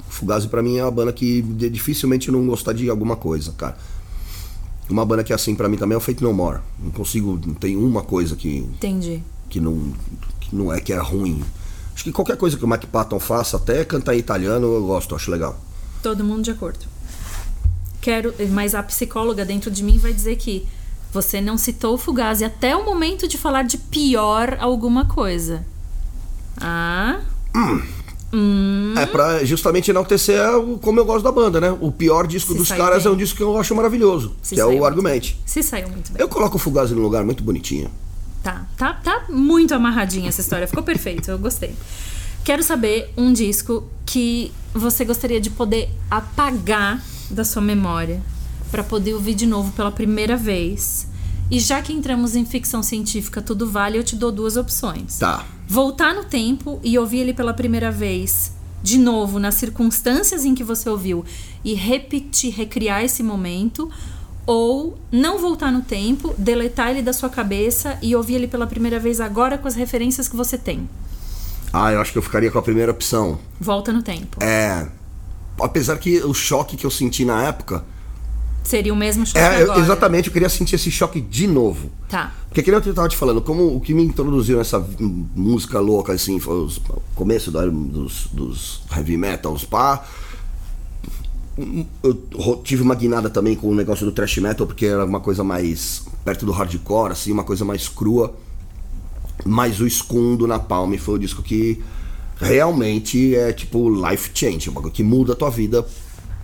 [0.09, 3.77] Fugazi pra mim é uma banda que dificilmente não gostar de alguma coisa, cara.
[4.89, 6.59] Uma banda que é assim pra mim também é o Fate No More.
[6.81, 9.21] Não consigo, não tem uma coisa que, Entendi.
[9.49, 9.93] que, não,
[10.39, 11.43] que não é que é ruim.
[11.93, 15.13] Acho que qualquer coisa que o Mike Patton faça, até cantar em italiano, eu gosto,
[15.13, 15.59] acho legal.
[16.01, 16.85] Todo mundo de acordo.
[17.99, 20.67] Quero, mas a psicóloga dentro de mim vai dizer que
[21.21, 25.65] você não citou o Fugazi até o momento de falar de pior alguma coisa.
[26.61, 27.19] Ah,
[28.95, 30.39] É pra justamente enaltecer
[30.81, 31.75] como eu gosto da banda, né?
[31.81, 33.11] O pior disco Se dos caras bem.
[33.11, 35.39] é um disco que eu acho maravilhoso, Se que é o muito Argumente.
[35.45, 36.21] se saiu muito bem.
[36.21, 37.89] Eu coloco o Fugazi num lugar muito bonitinho.
[38.43, 40.67] Tá, tá, tá muito amarradinha essa história.
[40.67, 41.73] Ficou perfeito, eu gostei.
[42.43, 48.21] Quero saber um disco que você gostaria de poder apagar da sua memória
[48.71, 51.07] pra poder ouvir de novo pela primeira vez.
[51.49, 55.17] E já que entramos em ficção científica, tudo vale, eu te dou duas opções.
[55.17, 55.45] Tá.
[55.67, 58.51] Voltar no tempo e ouvir ele pela primeira vez,
[58.83, 61.23] de novo, nas circunstâncias em que você ouviu,
[61.63, 63.89] e repetir, recriar esse momento,
[64.45, 68.99] ou não voltar no tempo, deletar ele da sua cabeça e ouvir ele pela primeira
[68.99, 70.89] vez agora com as referências que você tem.
[71.71, 73.39] Ah, eu acho que eu ficaria com a primeira opção.
[73.59, 74.41] Volta no tempo.
[74.41, 74.87] É.
[75.59, 77.83] Apesar que o choque que eu senti na época.
[78.67, 81.89] Seria o mesmo choque É, eu- exatamente, eu queria sentir esse choque de novo.
[82.09, 82.33] Tá.
[82.49, 86.37] Porque que eu tava te falando, como o que me introduziu nessa música louca, assim,
[86.37, 90.03] foi os- o começo da- dos, dos heavy metals, pá.
[92.03, 95.43] Eu tive uma guinada também com o negócio do thrash metal, porque era uma coisa
[95.43, 98.35] mais perto do hardcore, assim, uma coisa mais crua.
[99.45, 101.81] Mas o Escundo na Palme foi o disco que
[102.39, 105.85] realmente é tipo life change, que muda a tua vida.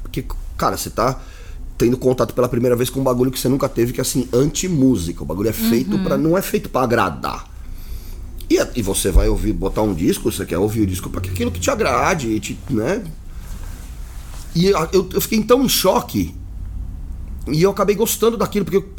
[0.02, 0.26] Porque,
[0.58, 1.20] cara, você tá
[1.84, 4.30] tendo contato pela primeira vez com um bagulho que você nunca teve, que é assim,
[4.32, 5.22] anti-música.
[5.22, 7.52] O bagulho é feito para não é feito para agradar.
[8.50, 11.52] E, e você vai ouvir, botar um disco, você quer ouvir o disco para aquilo
[11.52, 13.04] que te agrade, e te, né?
[14.56, 16.34] E eu, eu, fiquei tão em choque.
[17.52, 18.90] E eu acabei gostando daquilo, porque eu,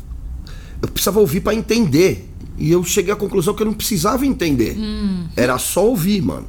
[0.82, 2.28] eu precisava ouvir para entender.
[2.58, 4.76] E eu cheguei à conclusão que eu não precisava entender.
[5.34, 6.46] Era só ouvir, mano.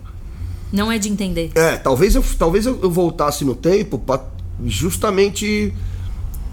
[0.73, 1.51] Não é de entender.
[1.55, 4.21] É, talvez eu, talvez eu, eu voltasse no tempo pra
[4.65, 5.73] justamente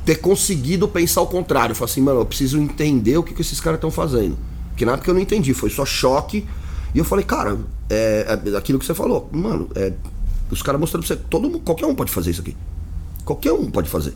[0.05, 1.75] ter conseguido pensar o contrário.
[1.75, 4.37] Falar assim, mano, eu preciso entender o que, que esses caras estão fazendo.
[4.71, 6.47] Porque na época eu não entendi, foi só choque.
[6.95, 9.93] E eu falei, cara, é, é aquilo que você falou, mano, é,
[10.51, 12.57] os caras mostrando pra você, todo mundo, qualquer um pode fazer isso aqui.
[13.25, 14.15] Qualquer um pode fazer.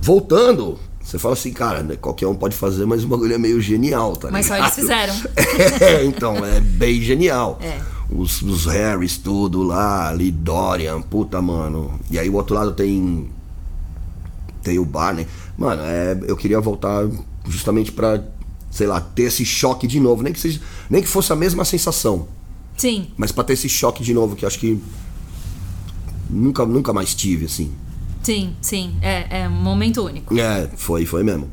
[0.00, 3.60] Voltando, você fala assim, cara, né, qualquer um pode fazer, mas o bagulho é meio
[3.60, 4.68] genial, tá Mas só ligado?
[4.68, 5.14] eles fizeram.
[5.80, 7.58] É, então, é bem genial.
[7.62, 7.93] É.
[8.14, 11.98] Os, os Harrys, tudo lá, ali, Dorian, puta, mano.
[12.08, 13.28] E aí o outro lado tem.
[14.62, 15.26] Tem o Barney.
[15.58, 17.06] Mano, é, eu queria voltar
[17.46, 18.22] justamente pra,
[18.70, 20.22] sei lá, ter esse choque de novo.
[20.22, 22.28] Nem que, seja, nem que fosse a mesma sensação.
[22.76, 23.08] Sim.
[23.16, 24.80] Mas pra ter esse choque de novo, que eu acho que
[26.30, 27.72] nunca, nunca mais tive, assim.
[28.22, 28.94] Sim, sim.
[29.02, 30.38] É, é um momento único.
[30.38, 31.50] É, foi, foi mesmo.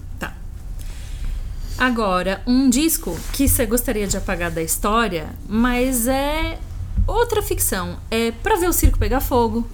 [1.81, 6.59] Agora, um disco que você gostaria de apagar da história, mas é
[7.07, 7.97] outra ficção.
[8.11, 9.67] É pra ver o circo pegar fogo,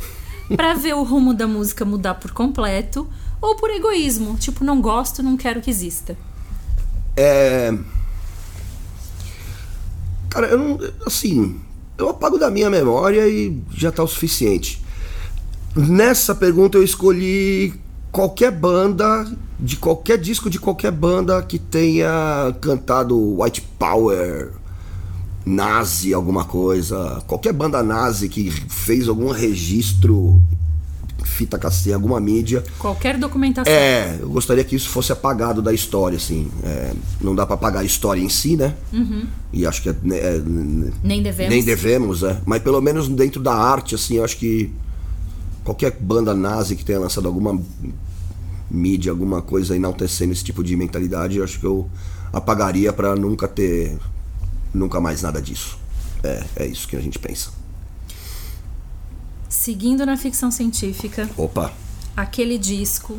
[0.56, 3.06] pra ver o rumo da música mudar por completo,
[3.42, 6.18] ou por egoísmo, tipo, não gosto, não quero que exista.
[7.18, 7.78] É.
[10.30, 10.80] Cara, eu não.
[11.06, 11.60] Assim,
[11.98, 14.82] eu apago da minha memória e já tá o suficiente.
[15.76, 17.74] Nessa pergunta eu escolhi
[18.14, 19.30] qualquer banda,
[19.60, 24.52] de qualquer disco de qualquer banda que tenha cantado White Power,
[25.46, 27.24] nazi, alguma coisa.
[27.28, 30.40] Qualquer banda nazi que fez algum registro,
[31.24, 32.64] fita cassete, alguma mídia.
[32.78, 33.72] Qualquer documentação.
[33.72, 36.50] É, eu gostaria que isso fosse apagado da história, assim.
[36.64, 38.76] É, não dá pra apagar a história em si, né?
[39.52, 40.42] E acho que é, né, é,
[41.04, 41.54] Nem devemos.
[41.54, 42.40] nem devemos, é.
[42.46, 44.72] Mas pelo menos dentro da arte, assim, eu acho que
[45.64, 47.60] qualquer banda nazi que tenha lançado alguma
[48.70, 51.90] mídia, alguma coisa enaltecendo esse tipo de mentalidade, eu acho que eu
[52.32, 53.98] apagaria pra nunca ter
[54.74, 55.78] nunca mais nada disso.
[56.24, 57.52] É, é isso que a gente pensa.
[59.48, 61.74] Seguindo na ficção científica, Opa.
[62.16, 63.18] aquele disco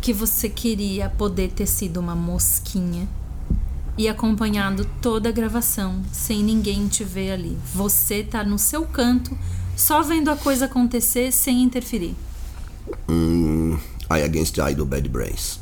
[0.00, 3.06] que você queria poder ter sido uma mosquinha
[3.98, 7.58] e acompanhado toda a gravação sem ninguém te ver ali.
[7.74, 9.36] Você tá no seu canto,
[9.76, 12.14] só vendo a coisa acontecer sem interferir.
[13.08, 13.78] Hum,
[14.10, 15.56] I Against I do Bad Brains.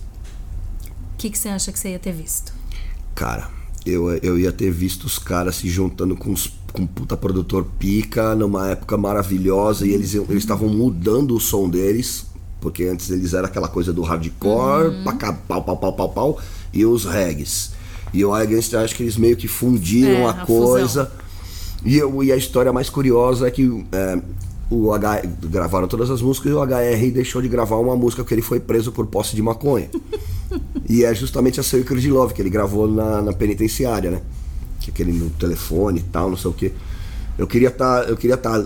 [1.15, 2.53] O que, que você acha que você ia ter visto?
[3.15, 3.49] Cara,
[3.85, 8.35] eu, eu ia ter visto os caras se juntando com, os, com puta produtor pica
[8.35, 12.27] numa época maravilhosa e eles eles estavam mudando o som deles,
[12.61, 16.41] porque antes eles era aquela coisa do hardcore, paca- pau, pau, pau, pau, pau,
[16.73, 17.73] e os regs.
[18.15, 21.11] E o I Against acho que eles meio que fundiram É, a, a coisa.
[21.85, 24.19] E, eu- e a história mais curiosa é que é,
[24.71, 28.35] o H, gravaram todas as músicas e o HR deixou de gravar uma música porque
[28.35, 29.89] ele foi preso por posse de maconha.
[30.89, 34.21] e é justamente a Sacred de Love que ele gravou na, na penitenciária, né?
[34.81, 36.73] Que aquele no telefone e tal, não sei o que.
[37.39, 38.65] Eu queria estar, queria estar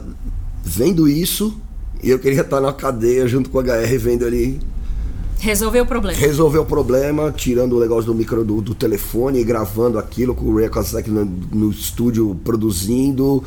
[0.65, 1.57] vendo isso
[2.03, 4.61] e eu queria estar na cadeia junto com o HR vendo ele
[5.39, 6.17] Resolveu o problema.
[6.17, 10.45] resolver o problema, tirando o negócio do micro do, do telefone e gravando aquilo com
[10.45, 13.43] o Ray Kosek no, no estúdio produzindo.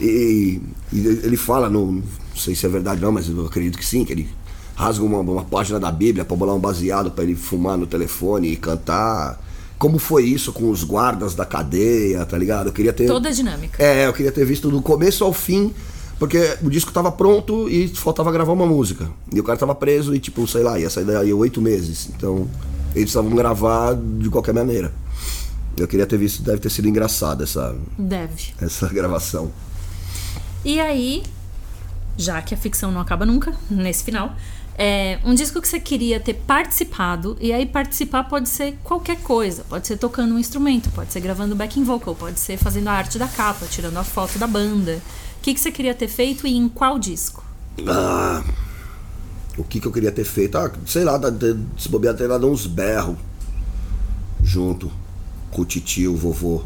[0.00, 0.60] E,
[0.92, 2.02] e ele fala, no, não
[2.36, 4.28] sei se é verdade não, mas eu acredito que sim, que ele
[4.74, 8.48] rasga uma, uma página da Bíblia pra bolar um baseado pra ele fumar no telefone
[8.48, 9.40] e cantar.
[9.78, 12.68] Como foi isso com os guardas da cadeia, tá ligado?
[12.68, 13.06] Eu queria ter.
[13.06, 13.82] Toda a dinâmica.
[13.82, 15.72] É, eu queria ter visto do começo ao fim,
[16.18, 19.10] porque o disco tava pronto e faltava gravar uma música.
[19.32, 22.08] E o cara tava preso e, tipo, sei lá, ia sair daí oito meses.
[22.16, 22.48] Então,
[22.94, 24.92] eles precisavam gravar de qualquer maneira.
[25.76, 28.54] Eu queria ter visto, deve ter sido engraçada essa, Deve.
[28.60, 29.50] essa gravação.
[30.64, 31.22] E aí,
[32.16, 34.34] já que a ficção não acaba nunca, nesse final,
[34.76, 39.64] é um disco que você queria ter participado, e aí participar pode ser qualquer coisa.
[39.68, 43.18] Pode ser tocando um instrumento, pode ser gravando backing vocal, pode ser fazendo a arte
[43.18, 45.00] da capa, tirando a foto da banda.
[45.38, 47.44] O que, que você queria ter feito e em qual disco?
[47.86, 48.42] Ah,
[49.56, 50.56] o que, que eu queria ter feito?
[50.56, 51.20] Ah, sei lá,
[51.78, 53.16] se bobear ter dado uns berros
[54.42, 54.90] junto
[55.50, 56.62] com o titio, o vovô,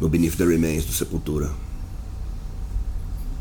[0.00, 1.50] no Beneath the Remains do Sepultura.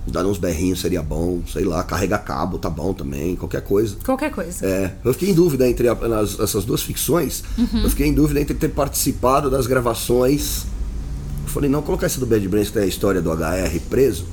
[0.07, 3.95] Dar uns berrinhos seria bom, sei lá, carregar cabo tá bom também, qualquer coisa.
[4.03, 4.65] Qualquer coisa.
[4.65, 7.43] É, eu fiquei em dúvida entre a- nas- essas duas ficções.
[7.83, 10.63] Eu fiquei em dúvida entre ter participado das gravações.
[11.43, 14.25] Eu falei, não, colocar esse do Bad Brains, que tem a história do HR preso.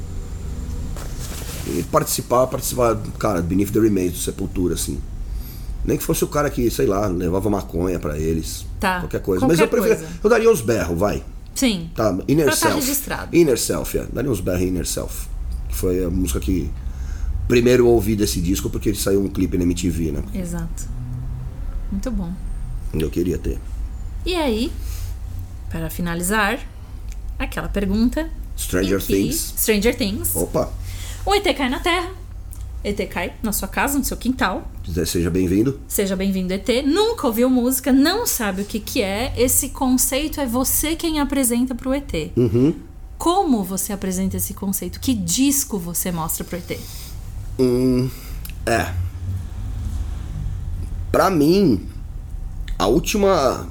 [1.66, 4.98] E participar, participar, cara, Beneath the Remains do Sepultura, assim.
[5.84, 8.64] Nem que fosse o cara que, sei lá, levava maconha pra eles.
[8.80, 9.46] Tá, Qualquer coisa.
[9.46, 9.96] Mas qualquer eu preferia.
[10.06, 10.20] coisa.
[10.24, 11.22] Eu daria uns berros, vai.
[11.54, 11.90] Sim.
[11.94, 12.76] Tá, Inner Pra tá Self.
[12.76, 13.36] registrado.
[13.36, 14.06] Inner Self, é.
[14.12, 15.28] Daria uns berros Inner Self.
[15.68, 16.70] Que foi a música que
[17.46, 20.22] primeiro eu ouvi desse disco porque ele saiu um clipe na MTV, né?
[20.34, 20.88] Exato.
[21.90, 22.32] Muito bom.
[22.92, 23.58] Eu queria ter.
[24.24, 24.72] E aí,
[25.70, 26.58] para finalizar,
[27.38, 28.28] aquela pergunta.
[28.56, 29.54] Stranger que- Things.
[29.56, 30.34] Stranger Things.
[30.34, 30.72] Opa,
[31.24, 32.10] O ET cai na Terra.
[32.84, 34.70] ET cai na sua casa, no seu quintal.
[35.04, 35.80] seja bem-vindo.
[35.88, 36.82] Seja bem-vindo, ET.
[36.86, 39.32] Nunca ouviu música, não sabe o que, que é.
[39.36, 42.30] Esse conceito é você quem apresenta pro ET.
[42.36, 42.74] Uhum.
[43.18, 45.00] Como você apresenta esse conceito?
[45.00, 46.78] Que disco você mostra pro ET?
[47.58, 48.08] Hum,
[48.64, 48.94] é.
[51.10, 51.88] Pra mim,
[52.78, 53.68] a última.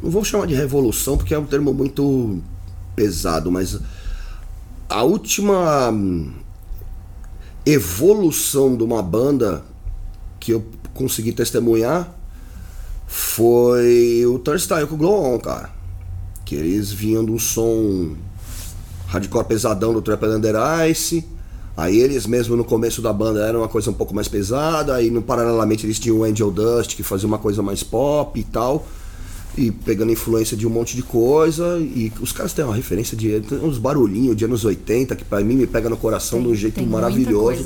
[0.00, 2.40] Não vou chamar de revolução porque é um termo muito
[2.94, 3.80] pesado, mas
[4.88, 6.32] a última hum,
[7.66, 9.64] evolução de uma banda
[10.38, 12.14] que eu consegui testemunhar
[13.06, 15.70] foi o Turnstile com o Glow On, cara.
[16.44, 18.14] Que eles vinham de um som
[19.14, 20.54] hardcore pesadão do Trap Under
[20.90, 21.24] Ice.
[21.76, 25.10] Aí eles mesmo no começo da banda eram uma coisa um pouco mais pesada, aí
[25.10, 28.86] no, paralelamente eles tinham o Angel Dust que fazia uma coisa mais pop e tal,
[29.58, 33.40] e pegando influência de um monte de coisa, e os caras têm uma referência de
[33.40, 36.54] tem uns barulhinhos de anos 80 que pra mim me pega no coração de um
[36.54, 37.64] jeito Tem maravilhoso.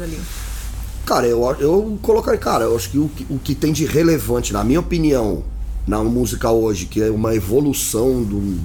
[1.05, 4.55] Cara, eu, eu colocaria, cara, eu acho que o, que o que tem de relevante,
[4.55, 5.43] na minha opinião,
[5.87, 8.59] na música hoje, que é uma evolução do,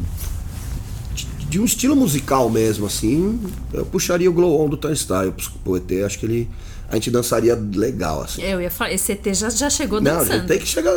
[1.54, 3.40] de, um estilo musical mesmo, assim,
[3.72, 5.34] eu puxaria o Glow On do Turnstile
[5.64, 6.50] pro ET, acho que ele.
[6.90, 8.42] A gente dançaria legal, assim.
[8.42, 10.42] Eu ia falar, esse ET já, já chegou Não, dançando.
[10.42, 10.94] já tem que chegar.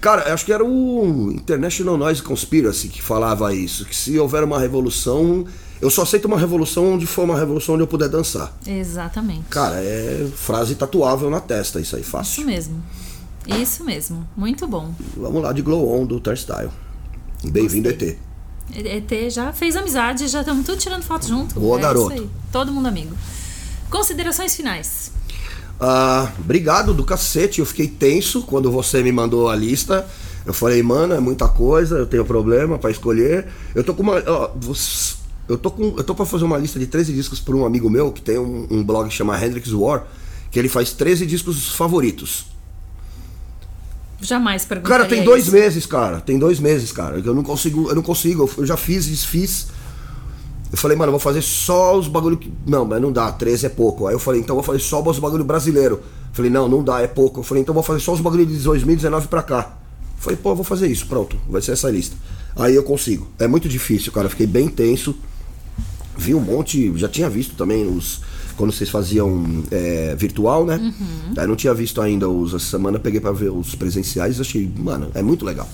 [0.00, 4.58] Cara, acho que era o International Noise Conspiracy que falava isso, que se houver uma
[4.58, 5.46] revolução,
[5.80, 8.52] eu só aceito uma revolução onde for uma revolução onde eu puder dançar.
[8.66, 9.44] Exatamente.
[9.48, 12.40] Cara, é frase tatuável na testa, isso aí, fácil.
[12.40, 12.82] Isso mesmo.
[13.46, 14.28] Isso mesmo.
[14.36, 14.94] Muito bom.
[15.16, 16.70] Vamos lá de Glow On do Turnstile.
[17.44, 17.88] Bem-vindo.
[17.88, 18.31] ET.
[18.74, 21.58] ET já fez amizade, já estamos tudo tirando foto junto.
[21.58, 22.30] Boa, é garoto.
[22.50, 23.16] Todo mundo amigo.
[23.90, 25.12] Considerações finais.
[25.80, 30.06] Ah, obrigado do cacete, eu fiquei tenso quando você me mandou a lista.
[30.46, 33.48] Eu falei, mano, é muita coisa, eu tenho problema pra escolher.
[33.74, 34.22] Eu tô com uma.
[34.26, 34.50] ó,
[35.48, 35.94] eu tô com.
[35.96, 38.38] Eu tô pra fazer uma lista de 13 discos por um amigo meu que tem
[38.38, 40.06] um, um blog que chama Hendrix War,
[40.50, 42.46] que ele faz 13 discos favoritos.
[44.22, 45.52] Jamais perguntaria Cara, tem dois isso.
[45.52, 46.20] meses, cara.
[46.20, 47.18] Tem dois meses, cara.
[47.18, 48.48] Eu não consigo, eu não consigo.
[48.56, 49.66] Eu já fiz, desfiz.
[50.70, 52.50] Eu falei, mano, eu vou fazer só os bagulho que.
[52.66, 54.06] Não, mas não dá, 13 é pouco.
[54.06, 56.00] Aí eu falei, então eu vou fazer só os bagulho brasileiro.
[56.32, 57.40] Falei, não, não dá, é pouco.
[57.40, 59.76] Eu falei, então vou fazer só os bagulhos de 2019 pra cá.
[60.16, 62.16] Falei, pô, eu vou fazer isso, pronto, vai ser essa lista.
[62.56, 63.28] Aí eu consigo.
[63.38, 64.28] É muito difícil, cara.
[64.28, 65.14] Fiquei bem tenso.
[66.16, 68.20] Vi um monte, já tinha visto também os.
[68.56, 70.76] Quando vocês faziam é, virtual, né?
[70.76, 71.34] Uhum.
[71.36, 72.54] Aí não tinha visto ainda os.
[72.54, 75.68] Essa semana peguei pra ver os presenciais e achei, mano, é muito legal.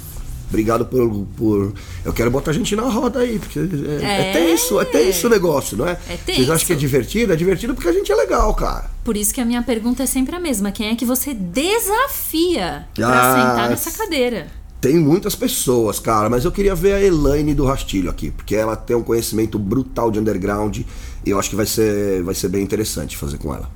[0.49, 1.74] Obrigado por, por.
[2.05, 3.62] Eu quero botar a gente na roda aí, porque é,
[4.03, 4.33] é É.
[4.33, 5.99] tenso, é tenso o negócio, não é?
[6.09, 6.66] É Vocês acham tenso.
[6.66, 7.33] que é divertido?
[7.35, 8.91] É divertido porque a gente é legal, cara.
[9.05, 10.72] Por isso que a minha pergunta é sempre a mesma.
[10.72, 14.47] Quem é que você desafia pra Ah, sentar nessa cadeira?
[14.81, 18.76] Tem muitas pessoas, cara, mas eu queria ver a Elaine do Rastilho aqui, porque ela
[18.76, 20.83] tem um conhecimento brutal de underground
[21.31, 23.70] eu acho que vai ser, vai ser bem interessante fazer com ela.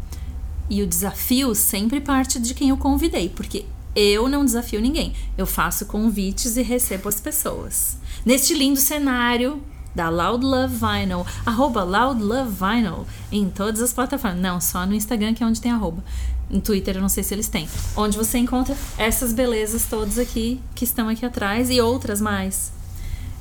[0.71, 5.13] E o desafio sempre parte de quem eu convidei, porque eu não desafio ninguém.
[5.37, 7.97] Eu faço convites e recebo as pessoas.
[8.25, 9.63] Neste lindo cenário
[9.95, 14.41] da Loud Love Vinyl, arroba Loud Love Vinyl, em todas as plataformas.
[14.41, 16.03] Não, só no Instagram que é onde tem arroba.
[16.49, 17.69] No Twitter eu não sei se eles têm.
[17.97, 22.73] Onde você encontra essas belezas todas aqui, que estão aqui atrás, e outras mais.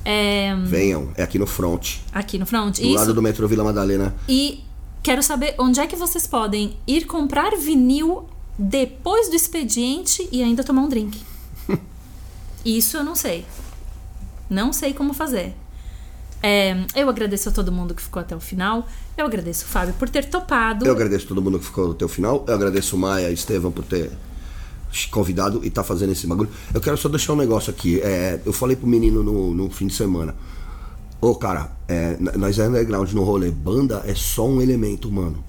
[0.04, 2.78] É, Venham, é aqui no front, aqui no front.
[2.80, 2.96] do Isso.
[2.96, 4.16] lado do metrô Vila Madalena.
[4.28, 4.64] E
[5.04, 8.28] quero saber onde é que vocês podem ir comprar vinil
[8.58, 11.22] depois do expediente e ainda tomar um drink.
[12.66, 13.46] Isso eu não sei.
[14.50, 15.56] Não sei como fazer.
[16.44, 18.88] É, eu agradeço a todo mundo que ficou até o final.
[19.16, 20.86] Eu agradeço o Fábio por ter topado.
[20.86, 22.44] Eu agradeço todo mundo que ficou até o final.
[22.48, 24.12] Eu agradeço o Maia e Estevam por ter
[25.10, 26.50] convidado e tá fazendo esse bagulho.
[26.74, 28.00] Eu quero só deixar um negócio aqui.
[28.02, 30.36] É, eu falei pro menino no, no fim de semana.
[31.20, 33.52] Ô, cara, é, nós é underground no rolê.
[33.52, 35.44] Banda é só um elemento, mano.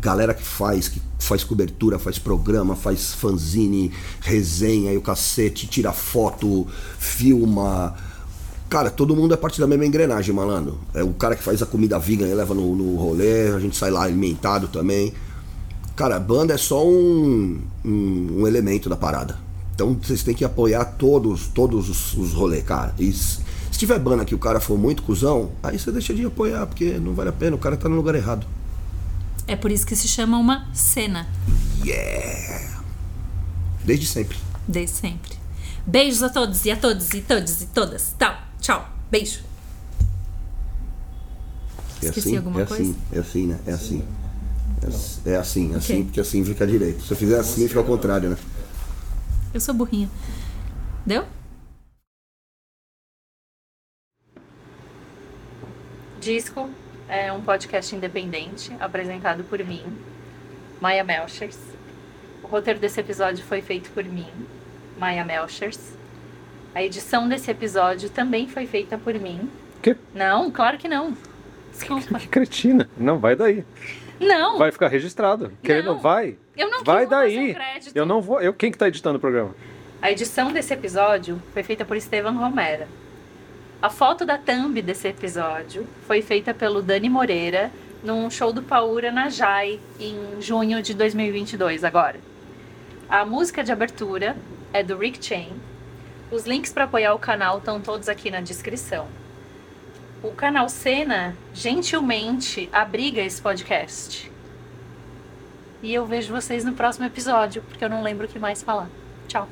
[0.00, 5.92] Galera que faz, que faz cobertura, faz programa, faz fanzine, resenha e o cacete, tira
[5.92, 6.66] foto,
[6.98, 7.94] filma.
[8.68, 10.78] Cara, todo mundo é parte da mesma engrenagem, malandro.
[10.94, 13.76] É o cara que faz a comida vegan, ele leva no, no rolê, a gente
[13.76, 15.12] sai lá alimentado também.
[15.98, 19.36] Cara, banda é só um, um, um elemento da parada.
[19.74, 22.94] Então vocês têm que apoiar todos, todos os, os rolês, cara.
[23.00, 23.40] E se,
[23.72, 27.14] tiver banda que o cara for muito cuzão, aí você deixa de apoiar, porque não
[27.14, 28.46] vale a pena, o cara tá no lugar errado.
[29.44, 31.26] É por isso que se chama uma cena.
[31.84, 32.80] Yeah!
[33.84, 34.38] Desde sempre.
[34.68, 35.32] Desde sempre.
[35.84, 38.14] Beijos a todos e a todos e todos e todas.
[38.16, 38.36] Tchau.
[38.60, 38.88] Tchau.
[39.10, 39.40] Beijo.
[42.00, 42.84] É Esqueci assim, alguma é coisa?
[42.84, 43.58] assim, é assim, né?
[43.66, 44.04] É assim.
[44.82, 46.04] É, assim, é assim, assim, Ok.
[46.04, 47.02] porque assim fica direito.
[47.02, 48.36] Se eu fizer assim, fica ao contrário, né?
[49.52, 50.08] Eu sou burrinha.
[51.06, 51.24] Deu?
[56.20, 56.68] Disco
[57.08, 59.82] é um podcast independente apresentado por mim,
[60.80, 61.58] Maia Melchers.
[62.42, 64.26] O roteiro desse episódio foi feito por mim,
[64.98, 65.78] Maia Melchers.
[66.74, 69.48] A edição desse episódio também foi feita por mim.
[69.82, 69.96] Que?
[70.14, 71.16] Não, claro que não.
[71.72, 72.18] Desculpa.
[72.18, 72.88] Que cretina.
[72.96, 73.64] Não, vai daí.
[74.20, 75.52] Não, Vai ficar registrado.
[75.62, 76.36] Querendo, vai.
[76.56, 77.56] eu não Vai daí.
[77.94, 78.40] Eu não vou.
[78.40, 79.54] Eu, quem que tá editando o programa?
[80.00, 82.88] A edição desse episódio foi feita por Estevam Romera.
[83.80, 87.70] A foto da thumb desse episódio foi feita pelo Dani Moreira
[88.02, 92.18] num show do Paura na Jai em junho de 2022 agora.
[93.08, 94.36] A música de abertura
[94.72, 95.52] é do Rick Chain.
[96.30, 99.06] Os links para apoiar o canal estão todos aqui na descrição.
[100.22, 104.30] O canal Cena gentilmente abriga esse podcast.
[105.80, 108.88] E eu vejo vocês no próximo episódio, porque eu não lembro o que mais falar.
[109.28, 109.48] Tchau.